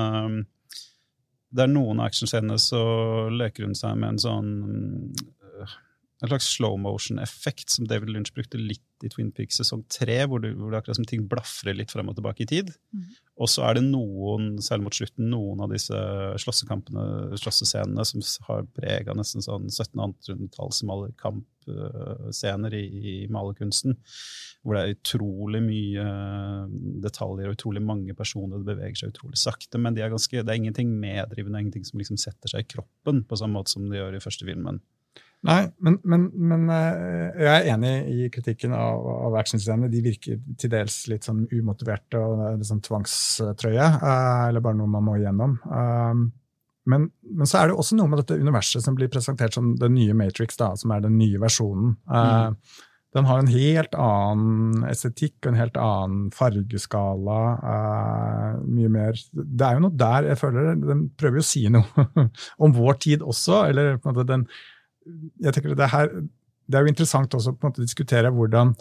Det 1.50 1.66
er 1.66 1.72
noen 1.72 2.00
actionscener 2.04 2.60
så 2.62 2.84
leker 3.34 3.68
hun 3.68 3.76
seg 3.76 4.00
med 4.00 4.16
en 4.16 4.22
sånn 4.24 4.50
en 6.20 6.28
slags 6.28 6.50
slow 6.52 6.74
motion-effekt 6.80 7.70
som 7.72 7.88
David 7.88 8.10
Lynch 8.12 8.34
brukte 8.36 8.58
litt 8.60 8.84
i 9.06 9.08
Twin 9.08 9.30
Peaks 9.32 9.56
sesong 9.62 9.86
tre, 9.88 10.28
hvor, 10.28 10.44
hvor, 10.44 10.74
det 10.74 10.80
akkurat 10.82 10.98
som 10.98 11.06
ting 11.08 11.24
blafrer 11.32 11.78
litt 11.78 11.92
frem 11.94 12.10
og 12.12 12.16
tilbake 12.18 12.44
i 12.44 12.50
tid. 12.50 12.74
Mm. 12.92 13.06
Og 13.40 13.48
så 13.48 13.64
er 13.64 13.74
det 13.78 13.84
noen, 13.86 14.60
særlig 14.60 14.84
mot 14.90 14.98
slutten, 14.98 15.30
noen 15.32 15.62
av 15.64 15.72
disse 15.72 15.96
slåssekampene, 16.44 17.04
slåssescenene 17.40 18.04
som 18.10 18.20
har 18.50 18.68
preg 18.76 19.08
av 19.08 19.16
nesten 19.22 19.40
sånn 19.46 19.70
1700-tallsmalerkampscener 19.72 22.72
i, 22.76 22.86
i 23.00 23.32
malerkunsten. 23.32 23.96
Hvor 24.60 24.76
det 24.76 24.82
er 24.82 24.96
utrolig 24.98 25.62
mye 25.64 26.04
detaljer 27.08 27.48
og 27.48 27.56
utrolig 27.56 27.80
mange 27.88 28.12
personer. 28.20 28.60
Det 28.60 28.68
beveger 28.74 29.00
seg 29.06 29.16
utrolig 29.16 29.40
sakte, 29.40 29.80
men 29.80 29.96
de 29.96 30.04
er 30.04 30.12
ganske, 30.12 30.36
det 30.36 30.52
er 30.52 30.60
ingenting 30.60 30.92
meddrivende, 31.00 31.64
ingenting 31.64 31.88
som 31.88 31.96
liksom 32.04 32.20
setter 32.20 32.52
seg 32.52 32.68
i 32.68 32.72
kroppen 32.76 33.24
på 33.24 33.40
samme 33.40 33.56
måte 33.56 33.72
som 33.72 33.88
det 33.88 34.04
gjør 34.04 34.20
i 34.20 34.26
første 34.28 34.44
filmen. 34.44 34.84
Nei, 35.48 35.62
men, 35.80 35.96
men, 36.04 36.26
men, 36.36 36.66
eh, 36.74 37.38
jeg 37.40 37.52
er 37.54 37.70
enig 37.72 37.92
i 38.12 38.26
kritikken 38.34 38.74
av, 38.76 39.06
av 39.30 39.38
actionscenene. 39.40 39.88
De 39.92 40.02
virker 40.04 40.42
til 40.60 40.72
dels 40.74 40.98
litt 41.08 41.28
sånn 41.28 41.46
umotiverte 41.54 42.20
og 42.20 42.42
litt 42.58 42.68
sånn 42.68 42.84
tvangstrøye. 42.84 43.86
Uh, 44.02 44.50
eller 44.50 44.66
bare 44.66 44.80
noe 44.82 44.92
man 44.92 45.06
må 45.08 45.16
igjennom. 45.16 45.56
Uh, 45.64 46.28
men, 46.92 47.08
men, 47.24 47.48
så 47.48 47.62
er 47.62 47.70
det 47.70 47.78
også 47.80 47.96
noe 47.96 48.12
med 48.12 48.20
dette 48.24 48.40
universet 48.42 48.84
som 48.84 48.98
blir 48.98 49.12
presentert 49.12 49.56
som 49.56 49.72
den 49.80 49.96
nye 49.96 50.18
Matrix, 50.18 50.60
da, 50.60 50.74
som 50.80 50.92
er 50.92 51.06
den 51.06 51.16
nye 51.22 51.40
versjonen. 51.40 51.94
Uh, 52.10 52.50
mm. 52.52 52.58
Den 53.16 53.26
har 53.26 53.40
en 53.42 53.52
helt 53.54 53.96
annen 53.98 54.84
estetikk 54.90 55.38
og 55.46 55.54
en 55.54 55.62
helt 55.62 55.80
annen 55.82 56.28
fargeskala. 56.36 57.38
mye 58.68 58.92
mer 58.94 59.16
Det 59.32 59.66
er 59.66 59.80
jo 59.80 59.86
noe 59.88 59.98
der 59.98 60.28
jeg 60.28 60.38
føler 60.38 60.76
den 60.76 61.08
prøver 61.18 61.40
jo 61.40 61.46
å 61.48 61.48
si 61.48 61.64
noe 61.74 62.06
om 62.68 62.76
vår 62.76 63.00
tid 63.08 63.26
også. 63.26 63.64
eller 63.72 63.98
på 63.98 64.12
en 64.12 64.14
måte 64.14 64.28
den 64.30 64.46
jeg 65.40 65.56
tenker 65.56 65.76
det, 65.78 65.90
her, 65.94 66.12
det 66.68 66.78
er 66.78 66.86
jo 66.86 66.92
interessant 66.92 67.36
også 67.36 67.56
å 67.56 67.72
diskutere 67.78 68.32
hvordan 68.34 68.76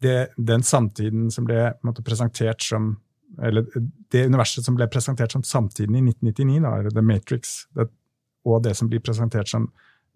det, 0.00 0.30
den 0.36 0.64
samtiden 0.64 1.28
som 1.32 1.46
ble 1.48 1.70
måte, 1.86 2.04
presentert 2.06 2.64
som 2.64 2.94
eller 3.38 3.66
det 4.10 4.24
universet 4.26 4.66
som 4.66 4.74
ble 4.74 4.88
presentert 4.90 5.30
som 5.32 5.44
samtiden 5.46 5.94
i 5.94 6.02
1999, 6.02 6.62
da, 6.64 6.72
eller 6.80 6.94
The 6.94 7.04
Matrix, 7.04 7.52
det, 7.78 7.86
og 8.48 8.64
det 8.64 8.72
som 8.78 8.88
blir 8.90 9.02
presentert 9.04 9.50
som 9.50 9.68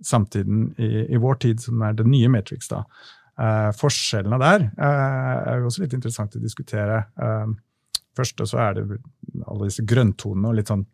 samtiden 0.04 0.72
i, 0.82 1.04
i, 1.14 1.20
vår 1.22 1.38
tid, 1.44 1.62
som 1.62 1.82
er 1.86 1.94
det 1.94 2.06
nye 2.08 2.30
Matrix. 2.32 2.68
da. 2.72 2.82
Eh, 3.38 3.70
forskjellene 3.78 4.40
der 4.42 4.66
eh, 4.66 5.36
er 5.52 5.60
jo 5.60 5.70
også 5.70 5.84
litt 5.84 5.94
interessant 5.96 6.34
å 6.34 6.42
diskutere. 6.42 7.04
Eh, 7.14 7.54
først 8.18 8.42
så 8.50 8.60
er 8.66 8.80
det 8.80 8.98
alle 9.46 9.70
disse 9.70 9.86
grønntonene 9.86 10.50
og 10.50 10.58
litt 10.58 10.72
sånn 10.72 10.84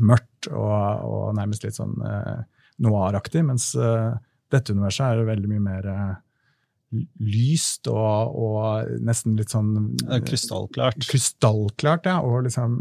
mørkt 0.00 0.48
og, 0.52 0.72
og 1.04 1.36
nærmest 1.36 1.66
litt 1.66 1.76
sånn 1.76 1.94
eh, 2.00 2.40
noir-aktig, 2.82 3.44
mens 3.46 3.72
uh, 3.76 4.12
dette 4.52 4.74
universet 4.74 5.08
er 5.08 5.26
veldig 5.28 5.50
mye 5.50 5.64
mer 5.64 5.88
uh, 5.88 6.12
lyst 7.24 7.88
og, 7.90 8.34
og, 8.36 8.90
nesten 9.04 9.36
litt 9.38 9.52
sånn 9.52 9.94
Krystallklart. 10.26 11.00
Krystallklart, 11.08 12.08
ja. 12.10 12.18
Og 12.24 12.44
liksom, 12.46 12.74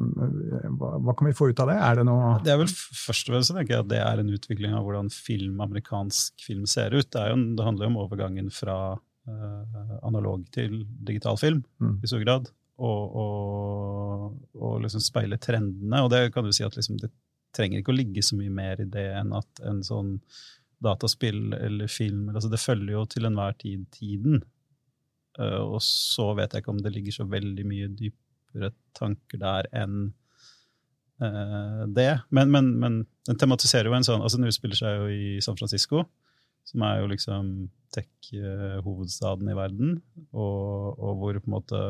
hva, 0.80 0.94
hva, 1.00 1.16
kan 1.16 1.30
vi 1.30 1.36
få 1.38 1.52
ut 1.52 1.62
av 1.64 1.72
det? 1.72 1.78
Er 1.80 2.02
det 2.02 2.08
noe 2.10 2.34
Det 2.44 2.54
er 2.54 2.60
vel 2.60 2.72
først 2.72 3.30
og 3.30 3.36
fremst 3.36 3.54
tenker 3.56 3.78
jeg 3.78 3.86
at 3.86 3.92
det 3.92 4.02
er 4.04 4.22
en 4.22 4.34
utvikling 4.36 4.76
av 4.76 4.84
hvordan 4.88 5.12
film, 5.14 5.62
amerikansk 5.64 6.44
film 6.44 6.68
ser 6.70 6.96
ut. 6.98 7.08
Det, 7.08 7.24
jo, 7.32 7.40
det 7.58 7.68
handler 7.68 7.88
jo 7.88 7.94
om 7.94 8.02
overgangen 8.04 8.52
fra 8.54 8.78
uh, 8.98 9.98
analog 10.08 10.44
til 10.56 10.82
digital 11.08 11.40
film 11.40 11.64
mm. 11.80 12.02
i 12.02 12.12
stor 12.12 12.26
grad. 12.26 12.52
Og, 12.82 13.18
og, 13.22 14.30
og, 14.58 14.80
liksom 14.84 15.04
speile 15.06 15.40
trendene. 15.40 16.04
Og 16.04 16.12
det 16.12 16.32
kan 16.36 16.48
du 16.48 16.52
si 16.56 16.66
at 16.68 16.76
liksom 16.76 17.00
det 17.00 17.12
trenger 17.56 17.82
ikke 17.82 17.94
å 17.94 17.98
ligge 17.98 18.24
så 18.26 18.38
mye 18.40 18.54
mer 18.54 18.82
i 18.82 18.88
det 18.90 19.08
enn 19.20 19.34
at 19.38 19.62
en 19.68 19.82
sånn 19.86 20.18
dataspill 20.82 21.54
eller 21.54 21.90
film 21.92 22.32
altså 22.32 22.50
Det 22.50 22.62
følger 22.62 22.96
jo 22.96 23.04
til 23.10 23.28
enhver 23.28 23.54
tid 23.60 23.86
tiden. 23.94 24.42
Uh, 25.40 25.62
og 25.76 25.80
så 25.86 26.32
vet 26.38 26.54
jeg 26.54 26.64
ikke 26.64 26.74
om 26.74 26.82
det 26.84 26.94
ligger 26.96 27.16
så 27.16 27.28
veldig 27.30 27.66
mye 27.68 27.92
dypere 27.96 28.72
tanker 28.98 29.40
der 29.42 29.70
enn 29.84 30.10
uh, 31.24 31.86
det. 31.88 32.10
Men, 32.30 32.52
men, 32.52 32.74
men, 32.82 32.98
den 33.30 33.40
tematiserer 33.40 33.88
jo 33.88 33.96
en 33.96 34.08
sånn 34.08 34.26
altså 34.26 34.42
Den 34.42 34.50
utspiller 34.50 34.80
seg 34.80 34.98
jo 34.98 35.14
i 35.14 35.38
San 35.46 35.60
Francisco, 35.60 36.04
som 36.68 36.84
er 36.88 37.00
jo 37.00 37.12
liksom 37.14 37.54
tech-hovedstaden 37.96 39.50
i 39.52 39.56
verden, 39.58 39.96
og, 40.32 40.98
og, 40.98 41.16
hvor 41.20 41.40
på 41.40 41.50
en 41.50 41.56
måte 41.58 41.82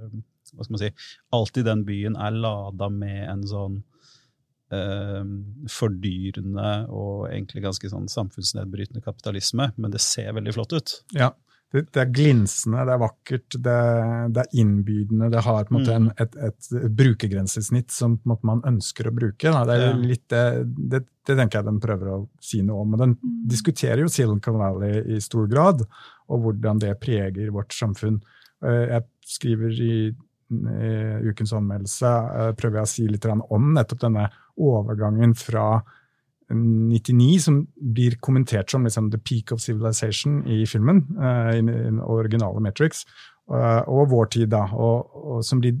hva 0.00 0.64
skal 0.64 0.74
man 0.74 0.82
si, 0.82 0.90
Alltid 1.36 1.66
den 1.68 1.84
byen 1.88 2.16
er 2.20 2.36
lada 2.36 2.88
med 2.92 3.24
en 3.28 3.44
sånn 3.48 3.80
eh, 4.74 5.20
fordyrende 5.70 6.72
og 6.88 7.28
egentlig 7.30 7.64
ganske 7.66 7.92
sånn 7.92 8.08
samfunnsnedbrytende 8.10 9.04
kapitalisme, 9.04 9.70
men 9.76 9.94
det 9.94 10.02
ser 10.04 10.34
veldig 10.36 10.56
flott 10.56 10.74
ut. 10.76 10.96
Ja, 11.16 11.32
det, 11.70 11.84
det 11.94 12.00
er 12.02 12.10
glinsende, 12.10 12.82
det 12.88 12.94
er 12.96 13.02
vakkert, 13.02 13.56
det, 13.66 13.76
det 14.34 14.42
er 14.42 14.56
innbydende. 14.62 15.28
Det 15.30 15.42
har 15.46 15.68
på 15.68 15.74
en 15.74 15.78
måte 15.78 15.98
mm. 16.02 16.08
et, 16.16 16.38
et, 16.48 16.70
et, 16.80 16.88
brukergrensesnitt 16.98 17.94
som 17.94 18.16
måte, 18.26 18.46
man 18.48 18.64
ønsker 18.66 19.06
å 19.06 19.14
bruke. 19.14 19.52
Da. 19.52 19.62
Det 19.68 19.76
er 19.76 19.84
ja. 19.86 19.92
litt 20.12 20.24
det, 20.32 20.42
det, 20.66 21.04
det, 21.28 21.36
tenker 21.36 21.60
jeg 21.60 21.68
den 21.68 21.78
prøver 21.82 22.10
å 22.16 22.18
si 22.42 22.64
noe 22.66 22.82
om. 22.82 22.96
Og 22.96 23.04
den 23.04 23.14
mm. 23.14 23.36
diskuterer 23.52 24.02
jo 24.02 24.10
Silicon 24.10 24.58
Valley 24.58 25.04
i 25.14 25.20
stor 25.22 25.46
grad, 25.50 25.86
og 26.30 26.42
hvordan 26.42 26.82
det 26.82 26.96
preger 27.02 27.54
vårt 27.54 27.74
samfunn. 27.76 28.18
Eh, 28.66 28.82
jeg 28.96 29.06
skriver 29.38 29.80
i 29.86 29.94
i 30.50 31.28
ukens 31.30 31.52
anmeldelse 31.54 32.08
eh, 32.10 32.52
prøver 32.58 32.80
jeg 32.80 32.88
å 32.88 32.90
si 32.90 33.04
litt 33.06 33.26
om 33.30 33.68
nettopp 33.76 34.00
denne 34.02 34.24
overgangen 34.58 35.34
fra 35.38 35.82
99, 36.54 37.40
som 37.40 37.66
blir 37.74 38.16
kommentert 38.20 38.70
som 38.70 38.84
liksom, 38.84 39.10
the 39.10 39.18
peak 39.18 39.52
of 39.52 39.60
civilization 39.60 40.46
i 40.46 40.66
filmen, 40.66 41.04
uh, 41.18 41.54
i 41.54 41.62
den 41.62 42.00
originale 42.00 42.60
Matrix, 42.60 43.04
uh, 43.52 43.86
og 43.86 44.10
vår 44.10 44.30
tid, 44.34 44.48
da, 44.50 44.64
og, 44.74 45.14
og 45.14 45.44
som 45.46 45.62
blir 45.62 45.78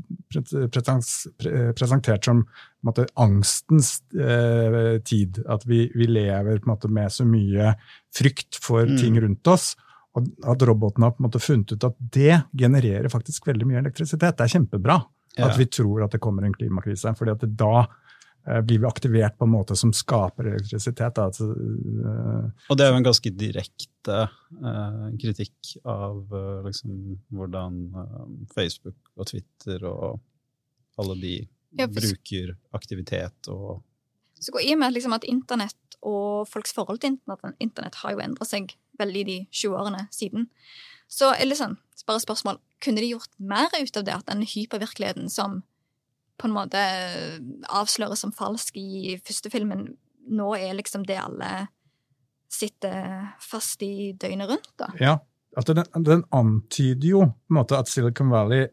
presentert 1.74 2.28
som 2.28 2.44
måte, 2.86 3.08
angstens 3.18 3.96
uh, 4.14 4.98
tid. 5.04 5.42
At 5.50 5.66
vi, 5.66 5.88
vi 5.94 6.06
lever 6.10 6.62
måte, 6.70 6.90
med 6.90 7.12
så 7.12 7.26
mye 7.26 7.74
frykt 8.14 8.60
for 8.62 8.86
mm. 8.86 8.98
ting 9.00 9.18
rundt 9.22 9.50
oss. 9.50 9.72
Og 10.18 10.26
at 10.50 10.62
robotene 10.66 11.06
har 11.06 11.14
på 11.14 11.22
en 11.22 11.28
måte 11.28 11.42
funnet 11.42 11.74
ut 11.74 11.86
at 11.86 11.98
det 12.14 12.42
genererer 12.58 13.10
faktisk 13.10 13.46
veldig 13.46 13.66
mye 13.66 13.82
elektrisitet. 13.82 14.38
Det 14.38 14.46
er 14.46 14.54
kjempebra 14.54 14.96
ja. 15.36 15.46
at 15.46 15.58
vi 15.58 15.68
tror 15.70 16.06
at 16.06 16.14
det 16.14 16.22
kommer 16.22 16.46
en 16.46 16.54
klimakrise. 16.54 17.12
fordi 17.18 17.34
at 17.34 17.44
det, 17.44 17.52
da 17.58 17.84
Eh, 17.84 17.98
blir 18.64 18.80
vi 18.80 18.88
aktivert 18.88 19.36
på 19.38 19.44
en 19.44 19.52
måte 19.52 19.76
som 19.76 19.92
skaper 19.94 20.48
elektrisitet. 20.48 21.18
Altså, 21.20 21.50
og 21.52 22.78
det 22.78 22.86
er 22.86 22.92
jo 22.92 23.00
en 23.00 23.06
ganske 23.06 23.32
direkte 23.36 24.16
uh, 24.64 25.06
kritikk 25.20 25.74
av 25.84 26.22
uh, 26.32 26.62
liksom, 26.64 27.18
hvordan 27.36 27.78
uh, 27.94 28.24
Facebook 28.54 28.96
og 29.16 29.28
Twitter 29.30 29.84
og 29.88 30.20
alle 31.00 31.16
de 31.20 31.34
ja, 31.78 31.86
bruker 31.86 32.56
aktivitet 32.76 33.52
og 33.52 33.82
Så 34.40 34.52
går 34.52 34.70
i 34.72 34.76
med 34.76 34.94
liksom, 34.96 35.12
at 35.12 35.26
internett 35.28 35.76
og 36.00 36.48
folks 36.48 36.72
forhold 36.72 37.02
til 37.02 37.14
internett, 37.14 37.56
internett 37.60 37.98
har 38.00 38.14
jo 38.14 38.22
endra 38.24 38.46
seg 38.48 38.72
veldig 39.00 39.24
de 39.28 39.36
20 39.52 39.76
årene 39.76 40.06
siden. 40.12 40.48
Så 41.10 41.28
liksom, 41.44 41.76
bare 42.06 42.22
spørsmål, 42.22 42.60
kunne 42.80 43.02
de 43.02 43.10
gjort 43.12 43.32
mer 43.36 43.68
ut 43.76 43.96
av 43.96 44.06
det 44.06 44.14
at 44.14 44.28
den 44.30 44.46
hypervirkeligheten 44.46 45.28
som 45.28 45.60
på 46.40 46.48
en 46.48 46.56
måte 46.56 46.80
avsløres 47.68 48.24
som 48.24 48.32
falsk 48.34 48.78
i 48.80 49.18
første 49.24 49.52
filmen, 49.52 49.90
nå 50.30 50.52
er 50.56 50.76
liksom 50.78 51.04
det 51.08 51.18
alle 51.20 51.68
sitter 52.50 53.34
fast 53.44 53.82
i 53.86 54.12
døgnet 54.18 54.50
rundt, 54.50 54.72
da. 54.80 54.90
Ja, 54.98 55.16
altså 55.56 55.76
den, 55.76 55.86
den 56.06 56.24
antyder 56.34 57.08
jo 57.12 57.24
på 57.28 57.52
en 57.54 57.60
måte 57.60 57.78
at 57.78 57.90
Silicon 57.90 58.32
Valley 58.32 58.66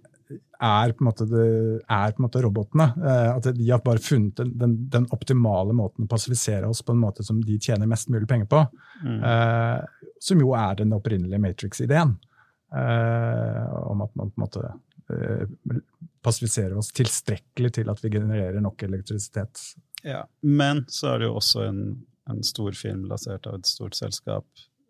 er 0.57 0.91
på 0.91 1.03
en 1.03 1.07
måte, 1.07 1.27
det, 1.29 1.47
er 1.85 2.13
på 2.13 2.21
en 2.21 2.25
måte 2.25 2.41
robotene. 2.41 2.87
Eh, 2.97 3.29
at 3.35 3.49
de 3.55 3.69
har 3.69 3.83
bare 3.85 4.01
funnet 4.01 4.39
den, 4.39 4.55
den, 4.57 4.73
den, 4.91 5.05
optimale 5.13 5.75
måten 5.77 6.07
å 6.07 6.11
passifisere 6.11 6.69
oss 6.69 6.81
på 6.85 6.95
en 6.95 7.03
måte 7.03 7.25
som 7.25 7.39
de 7.43 7.59
tjener 7.61 7.89
mest 7.89 8.09
mulig 8.13 8.27
penger 8.29 8.49
på. 8.49 8.63
Mm. 9.05 9.19
Eh, 9.21 10.09
som 10.23 10.41
jo 10.41 10.55
er 10.57 10.79
den 10.81 10.95
opprinnelige 10.97 11.41
Matrix-ideen. 11.43 12.15
Eh, 12.73 13.75
om 13.87 14.01
at 14.03 14.15
man 14.17 14.33
på 14.33 14.41
en 14.41 14.47
måte 14.47 14.73
Eh, 15.09 15.47
passivisere 16.25 16.75
oss 16.75 16.89
tilstrekkelig 16.91 17.73
til 17.77 17.91
at 17.91 18.01
vi 18.03 18.11
genererer 18.11 18.59
nok 18.63 18.83
elektrisitet. 18.83 19.61
Ja, 20.03 20.25
Men 20.41 20.83
så 20.91 21.13
er 21.13 21.21
det 21.21 21.29
jo 21.29 21.37
også 21.39 21.63
en, 21.69 21.83
en 22.29 22.43
stor 22.43 22.75
film 22.75 23.05
lansert 23.07 23.47
av 23.47 23.59
et 23.59 23.69
stort 23.69 23.95
selskap 23.95 24.45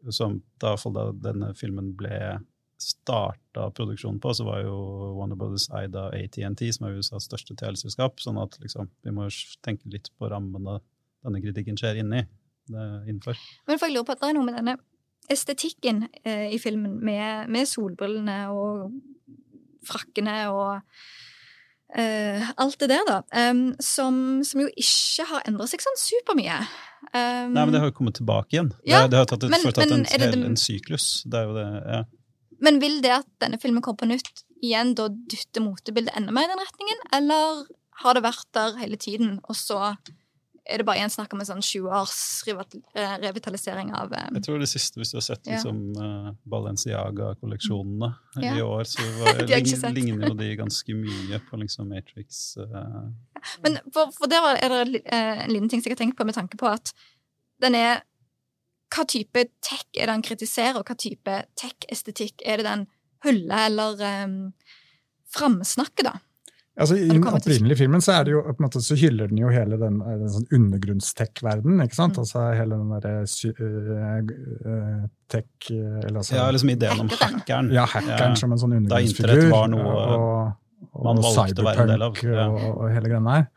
som 0.10 0.40
da, 0.62 0.76
da 0.94 1.06
denne 1.12 1.52
filmen 1.58 1.92
ble 1.98 2.40
starta 2.82 3.72
produksjonen 3.74 4.20
på, 4.22 4.34
så 4.38 4.46
var 4.46 4.62
jo 4.62 4.76
Warner 5.18 5.38
Brothers 5.38 5.66
eid 5.74 5.96
av 5.98 6.14
ATNT, 6.14 6.62
som 6.76 6.88
er 6.88 7.00
USAs 7.00 7.26
største 7.26 7.56
teleselskap. 7.58 8.22
Sånn 8.22 8.38
at 8.42 8.58
liksom, 8.62 8.90
vi 9.06 9.14
må 9.14 9.26
tenke 9.66 9.90
litt 9.90 10.12
på 10.18 10.30
rammene 10.30 10.78
denne 11.26 11.42
kritikken 11.44 11.80
skjer 11.80 12.04
inni. 12.04 12.22
innenfor. 12.70 13.38
Men 13.68 13.80
for 13.80 13.88
jeg 13.88 13.98
lurer 13.98 14.08
på 14.08 14.18
at 14.18 14.22
det 14.22 14.30
er 14.30 14.38
noe 14.38 14.48
med 14.48 14.60
denne 14.60 14.78
estetikken 15.32 16.06
eh, 16.24 16.54
i 16.54 16.60
filmen, 16.62 17.00
med, 17.04 17.50
med 17.52 17.68
solbrillene 17.68 18.38
og 18.54 18.94
frakkene 19.88 20.36
og 20.52 20.74
uh, 21.98 22.52
alt 22.64 22.78
det 22.84 22.92
der, 22.92 23.08
da. 23.08 23.22
Um, 23.32 23.72
som, 23.84 24.20
som, 24.48 24.66
jo 24.66 24.70
ikke 24.74 25.28
har 25.32 25.48
endra 25.50 25.70
seg 25.70 25.84
sånn 25.84 26.00
supermye. 26.02 26.60
Um, 27.14 27.56
Nei, 27.56 27.64
men 27.64 27.74
det 27.76 27.82
har 27.84 27.92
jo 27.92 27.98
kommet 27.98 28.20
tilbake 28.20 28.58
igjen. 28.58 28.74
Ja, 28.84 29.06
det, 29.08 29.08
har, 29.08 29.14
det 29.14 29.24
har 29.24 29.32
tatt, 29.34 29.48
men, 29.54 29.66
tatt 29.66 29.82
men, 29.86 30.04
en, 30.04 30.28
hel, 30.28 30.46
en 30.52 30.60
syklus. 30.60 31.10
Det 31.26 31.42
er 31.42 31.50
jo 31.50 31.58
det, 31.58 31.68
ja. 31.86 32.04
Men 32.64 32.80
vil 32.82 33.02
det 33.06 33.14
at 33.20 33.28
denne 33.44 33.60
filmen 33.62 33.84
kommer 33.86 34.02
på 34.02 34.10
nytt, 34.10 34.44
igjen 34.66 34.96
da 34.98 35.06
dytte 35.14 35.62
motebildet 35.62 36.16
enda 36.18 36.34
mer 36.34 36.48
i 36.48 36.52
den 36.52 36.64
retningen, 36.64 37.04
eller 37.14 37.68
har 38.02 38.18
det 38.18 38.24
vært 38.26 38.48
der 38.58 38.80
hele 38.82 38.98
tiden, 39.02 39.38
og 39.46 39.58
så 39.58 39.92
er 40.68 40.82
det 40.82 40.86
bare 40.88 41.04
én 41.04 41.12
snakk 41.12 41.32
om 41.34 41.42
en 41.42 41.48
sånn 41.48 41.64
20 41.64 41.94
års 41.96 42.18
eh, 42.52 43.14
revitalisering 43.24 43.94
av 43.96 44.12
um... 44.12 44.38
Jeg 44.38 44.46
tror 44.46 44.60
det 44.62 44.70
siste, 44.70 45.00
hvis 45.00 45.14
du 45.14 45.18
har 45.18 45.26
sett 45.26 45.48
liksom, 45.48 45.80
uh, 45.96 46.30
Balenciaga-kolleksjonene 46.52 48.10
ja. 48.44 48.56
i 48.58 48.64
år, 48.66 48.84
så 48.90 49.06
var, 49.22 49.42
ligner 49.96 50.32
jo 50.32 50.38
de 50.40 50.50
ganske 50.60 50.98
mye 50.98 51.40
på 51.48 51.62
liksom 51.64 51.90
Matrix. 51.94 52.42
Uh... 52.60 53.08
Men 53.64 53.80
for, 53.96 54.12
for 54.16 54.32
der 54.32 54.52
er 54.56 54.76
det 54.76 55.04
en 55.06 55.54
liten 55.54 55.72
ting 55.72 55.82
som 55.82 55.92
jeg 55.92 55.98
har 55.98 56.04
tenkt 56.04 56.20
på 56.20 56.28
med 56.28 56.38
tanke 56.38 56.60
på 56.60 56.70
at 56.72 56.94
den 57.64 57.78
er 57.78 58.04
Hva 58.94 59.04
type 59.04 59.42
tech 59.66 59.84
er 60.00 60.08
det 60.08 60.14
han 60.14 60.22
kritiserer, 60.24 60.78
og 60.80 60.88
hva 60.88 60.96
type 60.96 61.34
tech-estetikk 61.60 62.46
er 62.48 62.62
det 62.62 62.70
den 62.70 62.86
hyller 63.26 63.66
eller 63.68 64.04
um, 64.24 64.38
framsnakker, 65.36 66.08
da? 66.08 66.14
Altså, 66.78 66.96
I 67.02 67.08
den 67.10 67.24
opprinnelige 67.26 67.80
filmen 67.80 68.04
så, 68.06 68.20
er 68.20 68.28
det 68.28 68.34
jo, 68.36 68.44
på 68.46 68.62
en 68.62 68.66
måte, 68.68 68.82
så 68.86 68.96
hyller 69.00 69.32
den 69.32 69.40
jo 69.42 69.50
hele 69.50 69.80
den, 69.82 69.98
den 70.06 70.30
sånn 70.30 70.46
undergrunnstech-verdenen. 70.54 71.82
ikke 71.88 71.98
sant? 71.98 72.20
Mm. 72.20 72.22
Altså 72.22 72.44
hele 72.54 72.78
den 72.78 72.92
derre 72.94 73.14
uh, 73.26 75.08
tech 75.34 75.72
altså, 76.12 76.38
Ja, 76.38 76.46
liksom 76.54 76.74
ideen 76.76 77.02
om 77.02 77.10
hackeren. 77.10 77.72
Ja, 77.74 77.88
hackeren 77.90 78.36
ja. 78.36 78.42
som 78.44 78.54
en 78.54 78.62
sånn 78.62 78.78
undergrunnsfigur. 78.78 79.26
Da 79.26 79.34
internett 79.34 79.56
var 79.56 79.72
noe 79.74 79.96
og, 79.96 80.92
og 80.92 81.10
man 81.10 81.24
valgte 81.26 81.66
å 81.66 81.68
være 81.72 81.88
en 81.88 81.94
del 81.96 82.06
av. 82.10 82.22
Ja. 82.22 82.46
Og, 82.52 82.70
og, 82.76 82.86
hele 82.94 83.14
greia 83.14 83.26
der. 83.32 83.50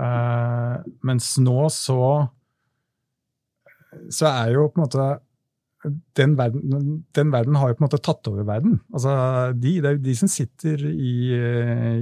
Uh, 0.00 0.92
mens 1.08 1.32
nå 1.40 1.64
så 1.72 2.02
så 4.12 4.28
er 4.30 4.52
jo 4.54 4.68
på 4.70 4.78
en 4.78 4.84
måte 4.84 5.06
den 5.88 6.34
verden, 6.36 7.04
den 7.16 7.30
verden, 7.32 7.56
har 7.56 7.70
jo 7.70 7.76
på 7.78 7.82
en 7.82 7.86
måte 7.86 8.00
tatt 8.04 8.28
over 8.28 8.44
verden. 8.44 8.76
Altså, 8.92 9.12
de, 9.56 9.72
det 9.80 9.88
er 9.88 9.94
jo 9.96 10.02
de 10.04 10.16
som 10.18 10.28
sitter 10.28 10.82
i, 10.90 11.12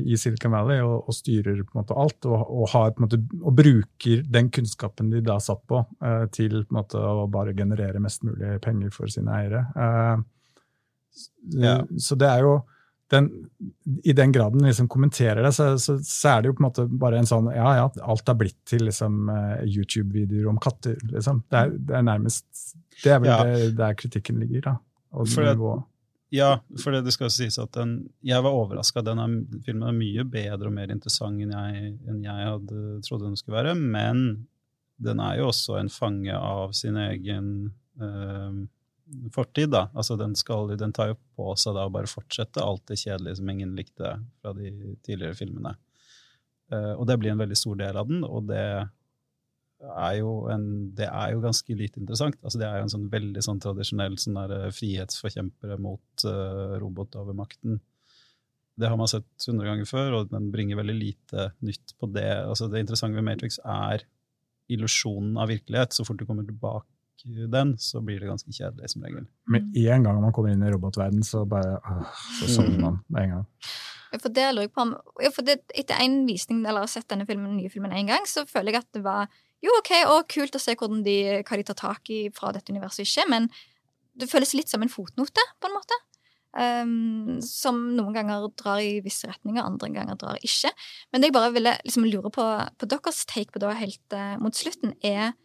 i 0.02 0.18
Silicon 0.18 0.54
Valley 0.54 0.80
og, 0.82 1.04
og, 1.04 1.14
styrer 1.14 1.60
på 1.62 1.76
en 1.76 1.82
måte 1.82 1.98
alt, 1.98 2.18
og, 2.26 2.40
og, 2.42 2.64
har, 2.72 2.90
på 2.94 3.02
en 3.02 3.06
måte, 3.06 3.20
og, 3.38 3.52
bruker 3.58 4.24
den 4.34 4.50
kunnskapen 4.54 5.12
de 5.12 5.22
da 5.24 5.38
satt 5.42 5.62
på, 5.70 5.84
uh, 6.02 6.24
til 6.34 6.64
på 6.64 6.74
en 6.74 6.80
måte, 6.80 6.98
å 6.98 7.28
bare 7.30 7.54
generere 7.58 8.02
mest 8.02 8.26
mulig 8.26 8.56
penger 8.64 8.90
for 8.94 9.14
sine 9.14 9.36
eiere. 9.38 9.62
Uh, 9.78 10.26
ja. 11.54 11.78
Så 12.02 12.18
det 12.18 12.28
er 12.32 12.42
jo 12.46 12.58
den, 13.14 13.30
I 14.04 14.12
den 14.12 14.34
graden 14.34 14.66
liksom 14.66 14.90
kommenterer 14.90 15.40
det, 15.46 15.54
så, 15.56 15.70
så, 15.80 15.96
så, 16.04 16.34
er 16.34 16.42
det 16.42 16.50
jo 16.50 16.58
på 16.58 16.62
en 16.64 16.66
måte 16.66 16.84
bare 17.00 17.22
en 17.22 17.30
sånn 17.30 17.48
Ja, 17.54 17.70
ja, 17.78 17.86
alt 18.04 18.28
har 18.28 18.36
blitt 18.36 18.58
til 18.68 18.84
liksom, 18.90 19.30
uh, 19.30 19.62
YouTube-videoer 19.64 20.50
om 20.50 20.58
katter. 20.60 20.98
Liksom. 21.14 21.44
Det, 21.46 21.62
er, 21.62 21.72
det, 21.78 21.94
er, 21.94 22.04
nærmest 22.10 22.74
Det 23.02 23.14
er 23.14 23.22
vel 23.22 23.30
ja. 23.30 23.38
det, 23.46 23.70
der 23.78 23.96
kritikken 23.98 24.40
ligger. 24.42 24.64
da. 24.64 24.74
For 25.32 25.46
det, 25.46 25.56
ja, 26.34 26.50
for 26.82 26.92
det, 26.92 27.06
det 27.06 27.14
skal 27.14 27.30
sies 27.32 27.56
at 27.62 27.72
den, 27.76 27.94
jeg 28.26 28.44
var 28.44 28.56
overraska. 28.56 29.02
Denne 29.06 29.26
filmen 29.64 29.88
er 29.88 29.96
mye 29.96 30.24
bedre 30.28 30.68
og 30.68 30.74
mer 30.76 30.92
interessant 30.92 31.40
enn 31.40 31.54
jeg, 31.54 31.92
enn 32.08 32.24
jeg 32.26 32.48
hadde 32.50 32.98
trodd 33.06 33.24
den 33.24 33.38
skulle 33.38 33.60
være. 33.60 33.76
Men 33.78 34.24
den 35.00 35.22
er 35.24 35.38
jo 35.38 35.48
også 35.52 35.78
en 35.78 35.92
fange 35.92 36.34
av 36.34 36.74
sin 36.76 36.98
egen 37.00 37.70
øh, 38.02 38.66
fortid. 39.32 39.70
da. 39.70 39.88
Altså 39.94 40.16
den, 40.20 40.36
skal, 40.36 40.76
den, 40.76 40.92
tar 40.92 41.14
jo 41.14 41.18
på 41.38 41.54
seg 41.56 41.76
da 41.78 41.86
å 41.88 41.92
bare 41.94 42.10
fortsette 42.10 42.64
alt 42.64 42.84
det 42.90 43.00
kjedelige 43.00 43.40
som 43.40 43.52
ingen 43.52 43.74
likte 43.78 44.16
fra 44.42 44.54
de 44.56 44.72
tidligere 45.06 45.38
filmene. 45.38 45.76
Uh, 46.68 46.92
og 46.98 47.06
det 47.08 47.16
blir 47.16 47.32
en 47.32 47.40
veldig 47.40 47.56
stor 47.56 47.78
del 47.80 47.96
av 47.96 48.10
den, 48.10 48.20
og 48.28 48.50
det 48.50 48.64
er 49.86 50.14
jo, 50.18 50.32
en, 50.50 50.64
det 50.98 51.06
er 51.06 51.34
jo 51.34 51.42
ganske 51.44 51.76
lite 51.78 52.00
interessant. 52.00 52.38
Altså 52.42 52.60
det 52.60 52.66
er 52.66 52.80
jo 52.80 52.88
en 52.88 52.94
sånn 52.94 53.06
veldig 53.12 53.44
sånn 53.44 53.60
tradisjonell 53.62 54.18
sånn 54.18 54.40
der, 54.40 54.54
uh, 54.66 54.74
frihetsforkjempere 54.74 55.78
mot 55.82 56.26
uh, 56.26 56.74
robotovermakten. 56.82 57.78
Det 58.78 58.90
har 58.90 58.98
man 58.98 59.10
sett 59.10 59.48
hundre 59.48 59.66
ganger 59.66 59.88
før, 59.90 60.20
og 60.20 60.30
den 60.32 60.52
bringer 60.54 60.78
veldig 60.78 60.96
lite 60.98 61.48
nytt 61.66 61.96
på 61.98 62.10
det. 62.14 62.30
Altså 62.44 62.68
det 62.70 62.84
interessante 62.84 63.18
ved 63.18 63.26
Matrix 63.26 63.58
er 63.64 64.06
illusjonen 64.70 65.38
av 65.40 65.50
virkelighet. 65.50 65.96
Så 65.96 66.06
fort 66.06 66.20
du 66.20 66.26
kommer 66.28 66.46
tilbake 66.46 66.86
den, 67.50 67.74
så 67.82 68.00
blir 68.04 68.20
det 68.22 68.28
ganske 68.30 68.52
kjedelig 68.54 68.92
som 68.92 69.02
regel. 69.02 69.26
Med 69.50 69.74
en 69.74 70.04
gang 70.06 70.20
man 70.22 70.34
kommer 70.34 70.54
inn 70.54 70.62
i 70.62 70.70
robotverden, 70.70 71.24
så 71.26 71.42
bare 71.48 71.80
øh, 71.80 72.04
så 72.38 72.50
sovner 72.52 72.78
man 72.84 73.00
med 73.08 73.24
en 73.24 73.32
gang. 73.36 73.48
For 74.22 74.32
det 74.32 74.46
lurer 74.54 74.68
jeg 74.68 74.72
på 74.72 74.84
om, 74.86 74.94
for 75.34 75.44
det, 75.44 75.58
Etter 75.74 75.98
en 76.00 76.22
visning, 76.28 76.62
eller 76.62 76.86
har 76.86 76.92
sett 76.92 77.08
denne 77.10 77.26
filmen, 77.28 77.56
nye 77.58 77.72
filmen 77.72 77.92
én 77.92 78.08
gang, 78.08 78.24
så 78.30 78.46
føler 78.48 78.72
jeg 78.72 78.86
at 78.86 78.94
det 78.96 79.02
var 79.04 79.26
jo 79.64 79.74
ok 79.80 79.92
og 80.06 80.28
kult 80.30 80.54
å 80.54 80.62
se 80.62 80.76
hvordan 80.78 81.02
de, 81.06 81.18
hva 81.42 81.58
de 81.58 81.66
tar 81.66 81.78
tak 81.78 82.12
i 82.14 82.20
fra 82.34 82.52
dette 82.54 82.72
universet 82.74 83.06
ikke, 83.06 83.26
men 83.30 83.48
det 84.18 84.30
føles 84.30 84.54
litt 84.56 84.70
som 84.70 84.82
en 84.82 84.92
fotnote, 84.92 85.42
på 85.58 85.70
en 85.70 85.76
måte. 85.76 85.98
Um, 86.58 87.38
som 87.44 87.76
noen 87.94 88.14
ganger 88.16 88.48
drar 88.58 88.80
i 88.82 88.98
visse 89.04 89.28
retninger, 89.28 89.62
andre 89.62 89.90
ganger 89.94 90.16
drar 90.18 90.38
ikke. 90.42 90.72
Men 91.12 91.22
det 91.22 91.30
jeg 91.30 91.36
bare 91.36 91.52
ville 91.54 91.74
liksom 91.84 92.06
lure 92.08 92.32
på, 92.34 92.46
på 92.80 92.88
deres 92.90 93.20
take 93.30 93.52
på 93.54 93.62
det 93.62 93.74
helt 93.78 94.16
uh, 94.16 94.34
mot 94.42 94.56
slutten, 94.56 94.96
er 95.06 95.36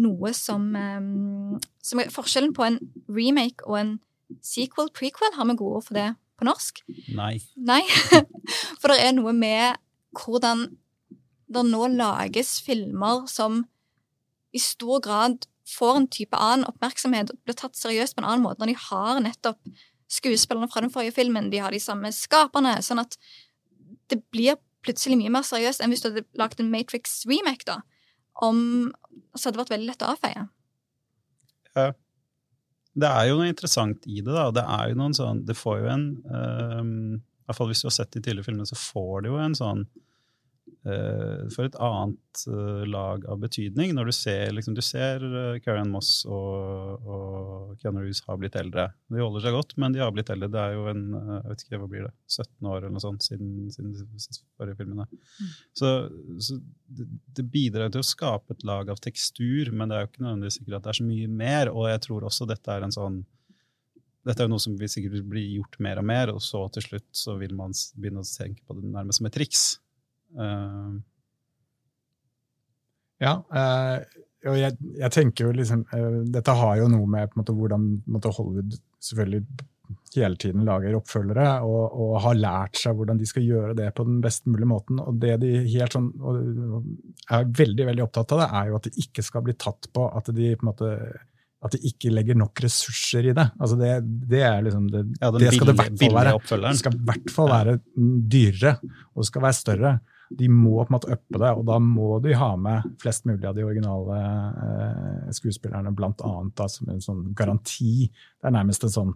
noe 0.00 0.32
som, 0.36 0.70
um, 0.72 1.58
som 1.84 2.00
er 2.00 2.12
Forskjellen 2.14 2.54
på 2.56 2.64
en 2.64 2.78
remake 3.12 3.66
og 3.68 3.80
en 3.80 3.92
sequel, 4.40 4.88
prequel, 4.96 5.34
har 5.36 5.48
vi 5.50 5.58
gode 5.60 5.82
ord 5.82 5.88
for 5.90 5.98
det 5.98 6.08
på 6.40 6.48
norsk? 6.48 6.80
Nei. 7.18 7.36
Nei. 7.56 7.82
For 8.80 8.90
det 8.90 9.02
er 9.04 9.12
noe 9.14 9.34
med 9.36 9.76
hvordan 10.16 10.70
det 11.54 11.64
nå 11.68 11.86
lages 11.94 12.56
filmer 12.64 13.26
som 13.30 13.62
i 14.52 14.60
stor 14.60 15.00
grad 15.04 15.46
får 15.68 15.96
en 15.96 16.10
type 16.12 16.36
annen 16.36 16.66
oppmerksomhet 16.68 17.30
og 17.32 17.40
blir 17.46 17.56
tatt 17.56 17.78
seriøst 17.78 18.16
på 18.16 18.22
en 18.22 18.28
annen 18.28 18.44
måte 18.44 18.60
når 18.60 18.72
de 18.72 18.80
har 18.88 19.22
nettopp 19.24 19.72
skuespillerne 20.12 20.68
fra 20.68 20.82
den 20.84 20.92
forrige 20.92 21.14
filmen, 21.16 21.48
de 21.48 21.62
har 21.62 21.72
de 21.72 21.80
samme 21.80 22.10
skaperne, 22.12 22.74
sånn 22.84 23.00
at 23.00 23.16
det 24.12 24.18
blir 24.34 24.58
plutselig 24.84 25.16
mye 25.16 25.32
mer 25.32 25.46
seriøst 25.46 25.80
enn 25.80 25.94
hvis 25.94 26.02
du 26.04 26.10
hadde 26.10 26.26
lagd 26.36 26.60
en 26.60 26.72
Matrix 26.72 27.22
remake, 27.30 27.64
da 27.68 27.80
om 28.34 28.92
Så 29.34 29.48
hadde 29.48 29.56
det 29.56 29.62
vært 29.64 29.74
veldig 29.74 29.88
lett 29.90 30.04
å 30.04 30.12
avfeie. 30.12 30.46
Ja. 31.76 31.90
Det 32.92 33.08
er 33.08 33.28
jo 33.30 33.38
noe 33.38 33.48
interessant 33.48 34.04
i 34.04 34.20
det, 34.20 34.32
da. 34.32 34.50
Det 34.52 34.64
er 34.68 34.90
jo 34.90 34.96
noen 35.00 35.14
sånn 35.16 35.38
Det 35.48 35.54
får 35.56 35.78
jo 35.80 35.86
en 35.94 36.02
um, 36.28 36.90
I 37.16 37.46
hvert 37.48 37.56
fall 37.56 37.70
hvis 37.70 37.80
du 37.80 37.88
har 37.88 37.94
sett 37.96 38.12
de 38.12 38.20
tidligere 38.20 38.50
filmene, 38.50 38.68
så 38.68 38.76
får 38.76 39.24
det 39.24 39.32
jo 39.32 39.38
en 39.40 39.56
sånn 39.56 39.86
for 40.82 41.68
et 41.68 41.76
annet 41.78 42.40
uh, 42.50 42.82
lag 42.90 43.22
av 43.30 43.38
betydning. 43.42 43.92
Når 43.94 44.08
du 44.08 44.14
ser, 44.16 44.50
liksom, 44.56 44.74
du 44.74 44.82
ser 44.82 45.22
uh, 45.22 45.58
Karen 45.62 45.92
Moss 45.92 46.24
og, 46.26 47.06
og 47.06 47.76
Keanu 47.82 48.00
Reeves 48.00 48.22
har 48.26 48.40
blitt 48.40 48.58
eldre. 48.58 48.88
De 49.12 49.22
holder 49.22 49.44
seg 49.44 49.54
godt, 49.54 49.76
men 49.78 49.94
de 49.94 50.02
har 50.02 50.10
blitt 50.14 50.32
eldre. 50.34 50.50
Det 50.52 50.62
er 50.62 50.74
jo 50.74 50.88
en 50.90 51.04
jeg 51.12 51.42
vet 51.46 51.64
ikke, 51.66 51.80
hva 51.82 51.90
blir 51.92 52.06
det, 52.08 52.12
17 52.30 52.70
år 52.72 52.78
eller 52.80 52.94
noe 52.96 53.04
sånt 53.04 53.26
siden, 53.26 53.52
siden 53.74 53.92
de 53.94 54.40
forrige 54.58 54.80
filmene. 54.80 55.06
Mm. 55.06 55.52
Så, 55.78 55.92
så 56.48 56.58
det, 56.58 57.06
det, 57.36 57.46
bidrar 57.52 57.92
til 57.92 58.02
å 58.02 58.06
skape 58.06 58.56
et 58.56 58.66
lag 58.66 58.90
av 58.90 59.02
tekstur, 59.02 59.70
men 59.74 59.90
det 59.90 59.98
er 59.98 60.04
jo 60.04 60.10
ikke 60.10 60.26
nødvendigvis 60.26 60.58
sikkert 60.58 60.80
at 60.80 60.88
det 60.88 60.94
er 60.94 61.00
så 61.02 61.06
mye 61.12 61.30
mer. 61.44 61.72
Og 61.72 61.86
jeg 61.92 62.02
tror 62.08 62.26
også 62.28 62.48
dette 62.50 62.74
er 62.74 62.88
en 62.88 62.94
sånn 62.94 63.22
dette 64.22 64.38
er 64.38 64.46
jo 64.46 64.52
noe 64.52 64.62
som 64.62 64.74
vil 64.78 64.90
sikkert 64.90 65.24
bli 65.26 65.42
gjort 65.56 65.80
mer 65.82 65.98
og 65.98 66.06
mer, 66.06 66.30
og 66.30 66.42
så 66.44 66.60
til 66.74 66.84
slutt 66.84 67.08
så 67.16 67.34
vil 67.40 67.56
man 67.58 67.74
begynne 67.98 68.22
å 68.22 68.28
tenke 68.28 68.62
på 68.62 68.76
det 68.78 68.86
nærmest 68.86 69.18
som 69.18 69.26
et 69.26 69.34
triks. 69.34 69.64
Uh, 70.32 71.00
ja, 73.22 73.36
uh, 73.38 74.22
og 74.50 74.56
jeg, 74.58 74.78
jeg, 74.98 75.10
tenker 75.14 75.46
jo 75.46 75.52
liksom 75.54 75.84
uh, 75.92 76.22
Dette 76.34 76.54
har 76.58 76.78
jo 76.80 76.88
noe 76.90 77.06
med 77.10 77.36
måte, 77.38 77.54
hvordan 77.54 77.84
måte, 78.10 78.32
Hollywood 78.34 78.78
selvfølgelig 79.02 79.68
hele 80.16 80.38
tiden 80.40 80.64
lager 80.64 80.94
oppfølgere 80.96 81.46
og, 81.64 81.82
og, 82.00 82.12
har 82.24 82.36
lært 82.38 82.78
seg 82.80 82.96
hvordan 82.96 83.18
de 83.20 83.26
skal 83.28 83.44
gjøre 83.44 83.74
det 83.76 83.90
på 83.96 84.04
den 84.08 84.20
best 84.24 84.46
mulige 84.48 84.68
måten. 84.68 85.00
Og 85.00 85.18
det 85.20 85.38
de 85.42 85.50
helt 85.72 85.96
sånn, 85.96 86.08
er 87.32 87.50
veldig 87.60 87.88
veldig 87.90 88.04
opptatt 88.06 88.32
av, 88.36 88.42
det 88.42 88.48
er 88.60 88.70
jo 88.70 88.78
at 88.78 88.88
de 88.88 89.04
ikke 89.04 89.24
skal 89.24 89.44
bli 89.46 89.56
tatt 89.60 89.88
på 89.92 90.06
at 90.08 90.32
de 90.32 90.48
på 90.56 90.64
en 90.64 90.70
måte 90.70 90.90
at 91.62 91.76
de 91.76 91.92
ikke 91.92 92.10
legger 92.10 92.38
nok 92.38 92.58
ressurser 92.64 93.28
i 93.30 93.34
det. 93.36 93.44
Altså 93.62 93.76
det, 93.78 93.92
det 94.30 94.40
er 94.42 94.64
liksom 94.66 94.88
det, 94.90 95.04
ja, 95.20 95.30
det 95.30 95.52
skal 95.54 95.70
det 95.70 95.74
i 95.76 95.80
hvert 95.80 96.00
fall 96.00 96.16
være. 96.16 96.32
Det 96.64 96.80
skal 96.80 96.96
i 96.96 97.04
hvert 97.10 97.34
fall 97.36 97.52
være 97.52 97.76
dyrere, 98.34 98.72
og 99.12 99.22
det 99.22 99.28
skal 99.28 99.46
være 99.46 99.58
større 99.60 99.92
de 100.38 100.48
må 100.48 100.76
på 100.80 100.90
en 100.90 100.96
måte 100.96 101.10
uppe 101.14 101.40
det, 101.40 101.50
og 101.58 101.66
da 101.68 101.78
må 101.82 102.16
de 102.24 102.34
ha 102.38 102.52
med 102.60 102.86
flest 103.02 103.26
mulig 103.28 103.46
av 103.48 103.56
de 103.56 103.66
originale 103.66 104.20
eh, 104.66 105.28
skuespillerne, 105.36 105.92
blant 105.96 106.22
annet 106.26 106.54
da, 106.58 106.68
som 106.70 106.90
en 106.92 107.02
sånn 107.04 107.26
garanti. 107.38 108.08
Det 108.10 108.50
er 108.50 108.56
nærmest 108.56 108.88
en 108.88 108.94
sånn 108.96 109.12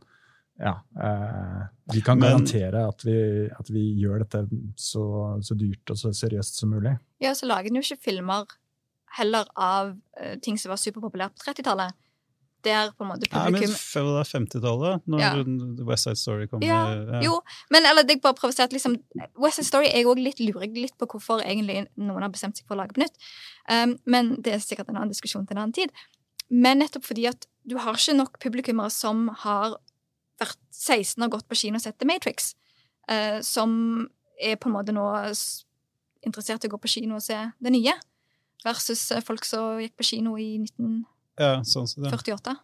ja, 0.56 0.72
eh, 1.02 1.64
Vi 1.92 2.00
kan 2.00 2.18
Men, 2.18 2.30
garantere 2.30 2.86
at 2.88 3.04
vi, 3.04 3.18
at 3.52 3.70
vi, 3.70 3.84
gjør 4.00 4.24
dette 4.24 4.46
så, 4.80 5.04
så, 5.44 5.56
dyrt 5.58 5.92
og 5.92 6.00
så 6.00 6.12
seriøst 6.16 6.62
som 6.62 6.72
mulig. 6.72 6.96
Ja, 7.22 7.34
så 7.36 7.48
lager 7.48 7.68
den 7.68 7.80
jo 7.80 7.84
ikke 7.84 8.08
filmer 8.08 8.56
heller 9.16 9.48
av 9.56 9.94
uh, 9.94 10.34
ting 10.44 10.58
som 10.60 10.72
var 10.72 10.80
superpopulært 10.80 11.36
på 11.36 11.46
30-tallet 11.46 11.94
der 12.66 12.90
på 12.92 13.06
en 13.06 13.10
måte 13.12 13.28
publikum 13.30 13.56
Nei, 13.56 14.02
men 14.02 14.26
50-tallet, 14.30 15.04
når 15.08 15.22
ja. 15.22 15.30
West 15.88 16.08
Side 16.08 16.20
Story 16.20 16.48
kom? 16.50 16.64
Ja, 16.66 16.80
ja. 16.94 17.22
Jo, 17.24 17.38
men 17.72 17.88
eller, 17.88 18.06
jeg 18.08 18.20
bare 18.24 18.36
prøver 18.38 18.54
å 18.54 18.56
si 18.56 18.64
at 18.64 18.74
liksom, 18.74 18.98
West 19.42 19.60
Side 19.60 19.68
Story 19.70 19.90
er 19.90 20.08
òg 20.10 20.20
litt 20.22 20.42
lurer 20.42 20.68
litt 20.74 20.96
på 21.00 21.08
hvorfor 21.14 21.44
egentlig 21.44 21.86
noen 21.94 22.26
har 22.26 22.32
bestemt 22.34 22.58
seg 22.58 22.68
for 22.68 22.76
å 22.76 22.82
lage 22.82 22.96
på 22.96 23.04
nytt. 23.04 23.16
Um, 23.70 23.96
men 24.10 24.34
det 24.42 24.56
er 24.56 24.64
sikkert 24.64 24.90
en 24.92 25.00
annen 25.00 25.14
diskusjon 25.14 25.46
til 25.46 25.56
en 25.56 25.64
annen 25.64 25.76
tid. 25.76 25.94
Men 26.52 26.82
nettopp 26.82 27.08
fordi 27.08 27.26
at 27.30 27.48
du 27.66 27.78
har 27.82 27.98
ikke 27.98 28.18
nok 28.18 28.38
publikummere 28.42 28.92
som 28.94 29.26
har 29.42 29.78
vært 30.40 30.60
16 30.74 31.24
og 31.24 31.38
gått 31.38 31.48
på 31.48 31.58
kino 31.58 31.80
og 31.80 31.86
sett 31.86 31.98
The 31.98 32.08
Matrix, 32.08 32.52
uh, 33.10 33.38
som 33.46 33.72
er 34.36 34.58
på 34.60 34.68
en 34.68 34.76
måte 34.76 34.94
nå 34.94 35.06
interessert 36.26 36.64
i 36.64 36.68
å 36.68 36.74
gå 36.74 36.80
på 36.82 36.92
kino 36.98 37.18
og 37.18 37.24
se 37.24 37.38
det 37.62 37.72
nye, 37.72 37.94
versus 38.66 39.10
eh, 39.14 39.24
folk 39.24 39.46
som 39.46 39.80
gikk 39.82 39.96
på 39.98 40.08
kino 40.10 40.36
i 40.40 40.56
1948. 40.60 41.15
Ja, 41.36 41.60
sånn 41.68 41.88
så 41.90 42.00
det. 42.04 42.12
48? 42.14 42.56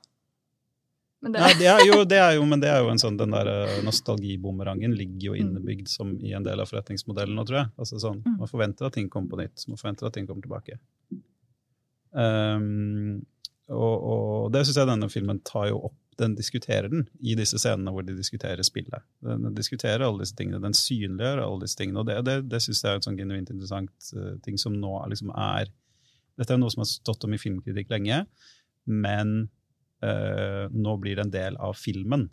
Men 1.23 1.37
det, 1.37 1.41
Nei, 1.45 1.51
det 1.55 1.67
er 1.71 1.81
jo, 1.87 1.97
det 2.09 2.19
er 2.19 2.33
jo, 2.35 2.47
men 2.51 2.63
det 2.63 2.71
er 2.73 2.81
jo 2.83 2.89
en 2.91 2.99
sånn, 2.99 3.15
den 3.15 3.31
der 3.31 3.47
nostalgibomerangen 3.47 3.87
nostalgibumerangen 3.87 4.95
ligger 4.99 5.29
jo 5.29 5.37
innebygd 5.39 5.91
som 5.91 6.17
i 6.19 6.33
en 6.35 6.43
del 6.43 6.59
av 6.59 6.67
forretningsmodellen 6.67 7.37
nå, 7.39 7.45
tror 7.47 7.61
jeg. 7.61 7.71
Altså 7.79 8.01
sånn, 8.03 8.25
Mm. 8.27 8.41
Man 8.41 8.51
forventer 8.51 8.89
at 8.89 8.97
ting 8.99 9.09
kommer 9.11 9.31
på 9.31 9.39
nytt. 9.39 9.63
Man 9.71 9.79
forventer 9.79 10.09
at 10.09 10.17
ting 10.17 10.27
kommer 10.27 10.43
tilbake. 10.43 10.81
Um, 12.11 13.23
og, 13.71 13.95
og 14.03 14.53
det 14.53 14.65
syns 14.67 14.81
jeg 14.81 14.91
denne 14.91 15.09
filmen 15.13 15.39
tar 15.47 15.69
jo 15.71 15.79
opp. 15.91 15.99
Den 16.19 16.35
diskuterer 16.37 16.91
den 16.93 17.07
i 17.25 17.37
disse 17.39 17.57
scenene 17.57 17.95
hvor 17.95 18.05
de 18.05 18.17
diskuterer 18.19 18.61
spillet. 18.67 19.07
Den 19.25 19.55
diskuterer 19.57 20.05
alle 20.05 20.27
disse 20.27 20.37
tingene, 20.37 20.61
den 20.61 20.75
synliggjør 20.77 21.45
alle 21.47 21.63
disse 21.63 21.79
tingene. 21.79 22.03
Og 22.03 22.11
det, 22.11 22.19
det, 22.27 22.37
det 22.51 22.61
syns 22.67 22.83
jeg 22.83 22.91
er 22.91 22.99
et 22.99 23.07
sånn 23.07 23.21
genuint 23.21 23.49
interessant 23.49 24.11
eh, 24.19 24.35
ting 24.45 24.59
som 24.61 24.75
nå 24.75 24.99
liksom 25.13 25.31
er 25.33 25.71
Dette 26.41 26.55
er 26.55 26.59
noe 26.59 26.73
som 26.73 26.81
har 26.81 26.89
stått 26.89 27.27
om 27.27 27.35
i 27.37 27.39
filmkritikk 27.39 27.91
lenge, 27.93 28.23
men 28.89 29.49
eh, 30.05 30.67
nå 30.71 30.97
blir 31.03 31.19
det 31.19 31.27
en 31.27 31.35
del 31.35 31.59
av 31.63 31.77
filmen. 31.79 32.29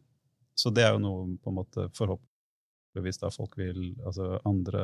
Så 0.58 0.72
det 0.76 0.86
er 0.86 0.96
jo 0.96 1.04
noe 1.04 1.38
på 1.40 1.52
en 1.52 1.60
måte 1.60 1.88
forhåpentligvis 1.96 3.22
da 3.22 3.30
folk 3.32 3.56
vil, 3.60 3.94
altså 4.04 4.40
andre 4.50 4.82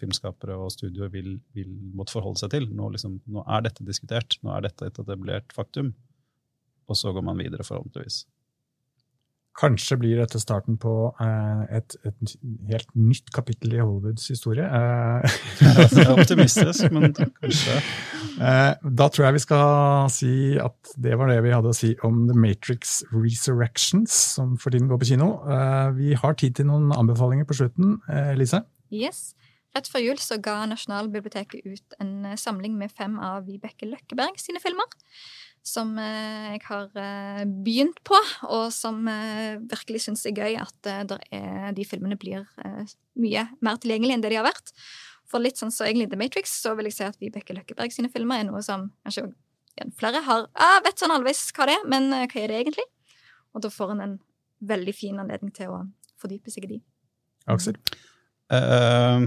filmskapere 0.00 0.56
og 0.58 0.72
studioer 0.74 1.12
vil, 1.12 1.36
vil 1.54 1.74
måtte 1.94 2.16
forholde 2.16 2.42
seg 2.42 2.54
til. 2.54 2.70
Nå, 2.74 2.90
liksom, 2.96 3.20
nå 3.30 3.44
er 3.46 3.68
dette 3.68 3.86
diskutert, 3.86 4.38
nå 4.42 4.54
er 4.56 4.66
dette 4.66 4.88
et 4.88 5.02
etablert 5.04 5.54
faktum. 5.54 5.92
Og 6.90 6.98
så 6.98 7.12
går 7.14 7.24
man 7.24 7.38
videre, 7.38 7.64
forhåpentligvis. 7.66 8.24
Kanskje 9.58 9.98
blir 10.00 10.16
dette 10.16 10.38
starten 10.40 10.78
på 10.80 10.92
eh, 11.20 11.76
et, 11.76 11.96
et 12.08 12.30
helt 12.70 12.88
nytt 12.96 13.28
kapittel 13.36 13.74
i 13.76 13.82
Hollywoods 13.82 14.30
historie. 14.32 14.64
Eh, 14.64 15.34
Jeg 15.60 16.06
er 16.06 16.12
optimistisk, 16.14 16.86
men 16.94 17.12
kanskje 17.12 17.76
eh, 18.48 18.70
da 18.80 19.08
tror 19.12 19.26
jeg 19.28 19.36
vi 19.36 19.42
skal 19.44 20.08
si 20.14 20.32
at 20.62 20.94
det 21.04 21.18
var 21.20 21.28
det 21.28 21.42
vi 21.44 21.52
hadde 21.52 21.68
å 21.68 21.76
si 21.76 21.92
om 22.08 22.24
The 22.30 22.38
Matrix 22.38 23.02
Resurrections, 23.12 24.16
som 24.38 24.56
for 24.56 24.72
tiden 24.72 24.88
går 24.88 25.02
på 25.04 25.10
kino. 25.12 25.28
Eh, 25.44 25.92
vi 26.00 26.16
har 26.16 26.38
tid 26.40 26.56
til 26.56 26.70
noen 26.72 26.88
anbefalinger 26.96 27.44
på 27.48 27.60
slutten. 27.60 27.98
Eh, 28.08 28.32
Lise? 28.40 28.64
yes. 28.92 29.34
Rett 29.72 29.86
før 29.88 30.02
jul 30.04 30.18
så 30.20 30.36
ga 30.36 30.58
Nasjonalbiblioteket 30.68 31.64
ut 31.64 31.94
en 32.02 32.34
samling 32.36 32.74
med 32.76 32.92
fem 32.92 33.14
av 33.24 33.46
Vibeke 33.46 33.86
Løkkeberg 33.88 34.36
sine 34.36 34.60
filmer. 34.60 34.84
Som 35.62 35.94
eh, 36.00 36.56
jeg 36.56 36.64
har 36.66 36.88
eh, 36.98 37.44
begynt 37.46 38.00
på, 38.06 38.18
og 38.50 38.72
som 38.74 39.06
eh, 39.10 39.60
virkelig 39.70 40.02
syns 40.06 40.24
er 40.26 40.34
gøy 40.34 40.58
at 40.58 40.90
er, 40.90 41.70
de 41.76 41.86
filmene 41.86 42.18
blir 42.18 42.42
mye 43.22 43.46
mer 43.62 43.78
tilgjengelige 43.82 44.18
enn 44.18 44.24
det 44.24 44.32
de 44.34 44.40
har 44.40 44.48
vært. 44.48 44.74
For 45.30 45.42
litt 45.42 45.60
sånn 45.60 45.72
så 45.72 45.86
egentlig 45.86 46.10
The 46.10 46.18
Matrix, 46.18 46.56
så 46.64 46.74
vil 46.76 46.90
jeg 46.90 46.98
si 46.98 47.06
at 47.06 47.20
Vibeke 47.22 47.54
Løkkeberg 47.56 47.94
sine 47.94 48.10
filmer 48.12 48.42
er 48.42 48.50
noe 48.50 48.60
som 48.66 48.90
kanskje 49.06 49.28
igjen, 49.78 49.94
flere 49.96 50.20
har 50.26 50.48
ah, 50.52 50.80
vet 50.84 51.00
sånn 51.00 51.14
halvveis 51.14 51.46
hva 51.56 51.70
det 51.70 51.78
er, 51.78 51.86
men 51.88 52.10
hva 52.12 52.26
er 52.26 52.50
det 52.52 52.58
egentlig? 52.58 52.84
Og 53.54 53.62
da 53.64 53.70
får 53.72 53.94
en 53.94 54.04
en 54.08 54.18
veldig 54.66 54.94
fin 54.94 55.20
anledning 55.22 55.54
til 55.54 55.72
å 55.72 55.84
fordype 56.20 56.52
seg 56.52 56.66
i 56.66 56.74
de. 56.74 56.80
Aksel? 57.50 57.78
Eh, 58.52 59.24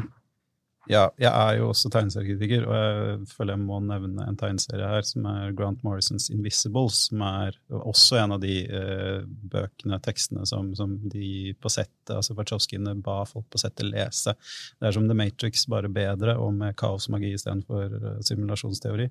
ja, 0.91 1.07
jeg 1.17 1.31
er 1.31 1.57
jo 1.59 1.69
også 1.71 1.89
tegneseriekritiker, 1.93 2.65
og 2.69 2.75
jeg 2.75 3.29
føler 3.31 3.55
jeg 3.55 3.63
må 3.63 3.79
nevne 3.81 4.27
en 4.29 4.37
tegneserie 4.37 4.89
her 4.89 5.05
som 5.07 5.25
er 5.29 5.53
Grant 5.57 5.81
Morrisons 5.85 6.29
'Invisibles', 6.29 7.07
som 7.09 7.23
er 7.25 7.57
også 7.69 8.19
en 8.21 8.35
av 8.35 8.41
de 8.43 8.57
eh, 8.65 9.23
bøkene, 9.25 9.99
tekstene, 10.05 10.45
som, 10.45 10.73
som 10.77 10.97
de 11.09 11.55
på 11.61 11.71
settet, 11.73 12.13
altså 12.13 12.35
Wachowskiene, 12.37 12.93
ba 13.01 13.23
folk 13.25 13.47
på 13.53 13.61
settet 13.61 13.89
lese. 13.89 14.35
Det 14.79 14.89
er 14.89 14.95
som 14.95 15.07
The 15.09 15.17
Matrix, 15.17 15.65
bare 15.71 15.89
bedre, 15.89 16.37
og 16.37 16.53
med 16.53 16.75
kaosmagi 16.77 17.33
istedenfor 17.33 17.95
uh, 17.95 18.21
simulasjonsteori. 18.25 19.09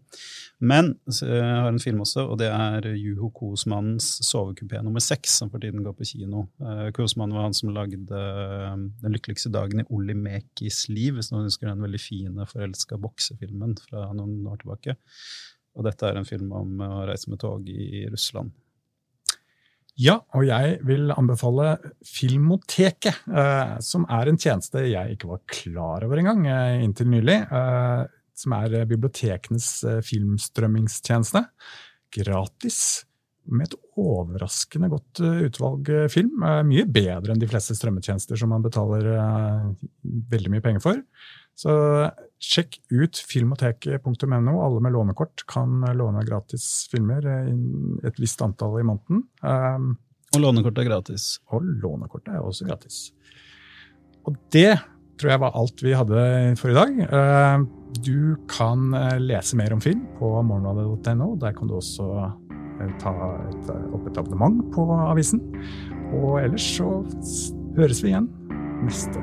Men 0.60 0.94
så, 1.08 1.26
jeg 1.26 1.42
har 1.64 1.70
en 1.72 1.82
film 1.82 2.04
også, 2.04 2.26
og 2.28 2.38
det 2.38 2.50
er 2.52 2.88
Juho 2.94 3.30
Kosmannens 3.34 4.20
'Sovekupé 4.22 4.82
nummer 4.82 5.02
seks', 5.02 5.38
som 5.40 5.50
for 5.50 5.58
tiden 5.58 5.82
går 5.84 5.96
på 5.98 6.06
kino. 6.12 6.46
Uh, 6.62 6.90
Kosmann 6.94 7.34
var 7.34 7.48
han 7.48 7.54
som 7.56 7.74
lagde 7.74 7.98
uh, 8.10 8.78
'Den 9.02 9.18
lykkeligste 9.18 9.50
dagen 9.50 9.82
i 9.82 9.88
Olli 9.90 10.14
Mekis 10.14 10.86
liv', 10.88 11.18
hvis 11.18 11.32
noen 11.32 11.48
husker 11.48 11.63
den 11.70 11.84
veldig 11.84 12.02
fine 12.02 12.48
forelska 12.50 12.98
boksefilmen 13.00 13.76
fra 13.86 14.08
noen 14.16 14.42
år 14.50 14.60
tilbake. 14.62 14.98
Og 15.74 15.86
dette 15.88 16.06
er 16.06 16.20
en 16.20 16.28
film 16.28 16.52
om 16.54 16.84
å 16.84 17.04
reise 17.08 17.32
med 17.32 17.40
tog 17.42 17.66
i 17.70 18.04
Russland. 18.10 18.52
Ja, 20.00 20.16
og 20.34 20.42
jeg 20.42 20.80
vil 20.82 21.12
anbefale 21.14 21.76
Filmoteket, 22.02 23.20
eh, 23.30 23.76
som 23.78 24.06
er 24.10 24.26
en 24.26 24.38
tjeneste 24.40 24.82
jeg 24.88 25.14
ikke 25.14 25.30
var 25.30 25.42
klar 25.46 26.06
over 26.06 26.18
engang 26.18 26.48
eh, 26.50 26.82
inntil 26.82 27.12
nylig. 27.12 27.36
Eh, 27.46 28.04
som 28.34 28.54
er 28.58 28.80
eh, 28.80 28.86
bibliotekenes 28.90 29.68
eh, 29.86 30.00
filmstrømmingstjeneste. 30.04 31.44
Gratis. 32.14 32.78
Med 33.44 33.68
et 33.68 33.78
overraskende 34.00 34.90
godt 34.92 35.22
eh, 35.22 35.44
utvalg 35.46 35.90
eh, 35.92 36.08
film. 36.12 36.42
Eh, 36.42 36.62
mye 36.66 36.88
bedre 36.90 37.34
enn 37.34 37.42
de 37.42 37.50
fleste 37.50 37.76
strømmetjenester 37.78 38.40
som 38.40 38.50
man 38.54 38.64
betaler 38.64 39.10
eh, 39.14 39.70
veldig 40.34 40.54
mye 40.56 40.64
penger 40.64 40.84
for. 40.84 41.02
Så 41.54 41.74
sjekk 42.42 42.80
ut 42.90 43.20
filmoteket.no. 43.30 44.54
Alle 44.64 44.80
med 44.82 44.92
lånekort 44.92 45.44
kan 45.50 45.84
låne 45.96 46.24
gratis 46.26 46.88
filmer, 46.90 47.24
eh, 47.24 47.52
et 48.08 48.18
visst 48.20 48.42
antall 48.42 48.80
i 48.80 48.86
måneden. 48.86 49.22
Um, 49.42 49.94
Og 50.34 50.40
lånekort 50.42 50.78
er 50.78 50.88
gratis. 50.88 51.38
og 51.52 51.62
lånekortet 51.62 52.34
er 52.34 52.42
også 52.42 52.66
gratis. 52.66 53.12
Og 54.26 54.34
det 54.50 54.80
tror 55.20 55.30
jeg 55.30 55.40
var 55.44 55.54
alt 55.54 55.82
vi 55.84 55.92
hadde 55.94 56.56
for 56.58 56.70
i 56.72 56.74
dag. 56.74 57.00
Eh, 57.06 57.64
Du 58.02 58.34
kan 58.50 58.92
eh, 58.94 59.20
lese 59.22 59.54
mer 59.54 59.72
om 59.72 59.80
film 59.80 60.00
på 60.18 60.42
morgenbladet.no. 60.42 61.36
Der 61.38 61.52
kan 61.54 61.68
du 61.68 61.76
også 61.76 62.08
eh, 62.82 62.90
ta 62.98 63.12
et, 63.46 63.70
opp 63.94 64.08
et 64.10 64.18
abonnement 64.18 64.58
på 64.74 64.88
avisen. 65.06 65.38
Og 66.18 66.40
ellers 66.42 66.66
så 66.76 66.88
høres 67.78 68.02
vi 68.02 68.10
igjen 68.10 68.26
neste 68.82 69.22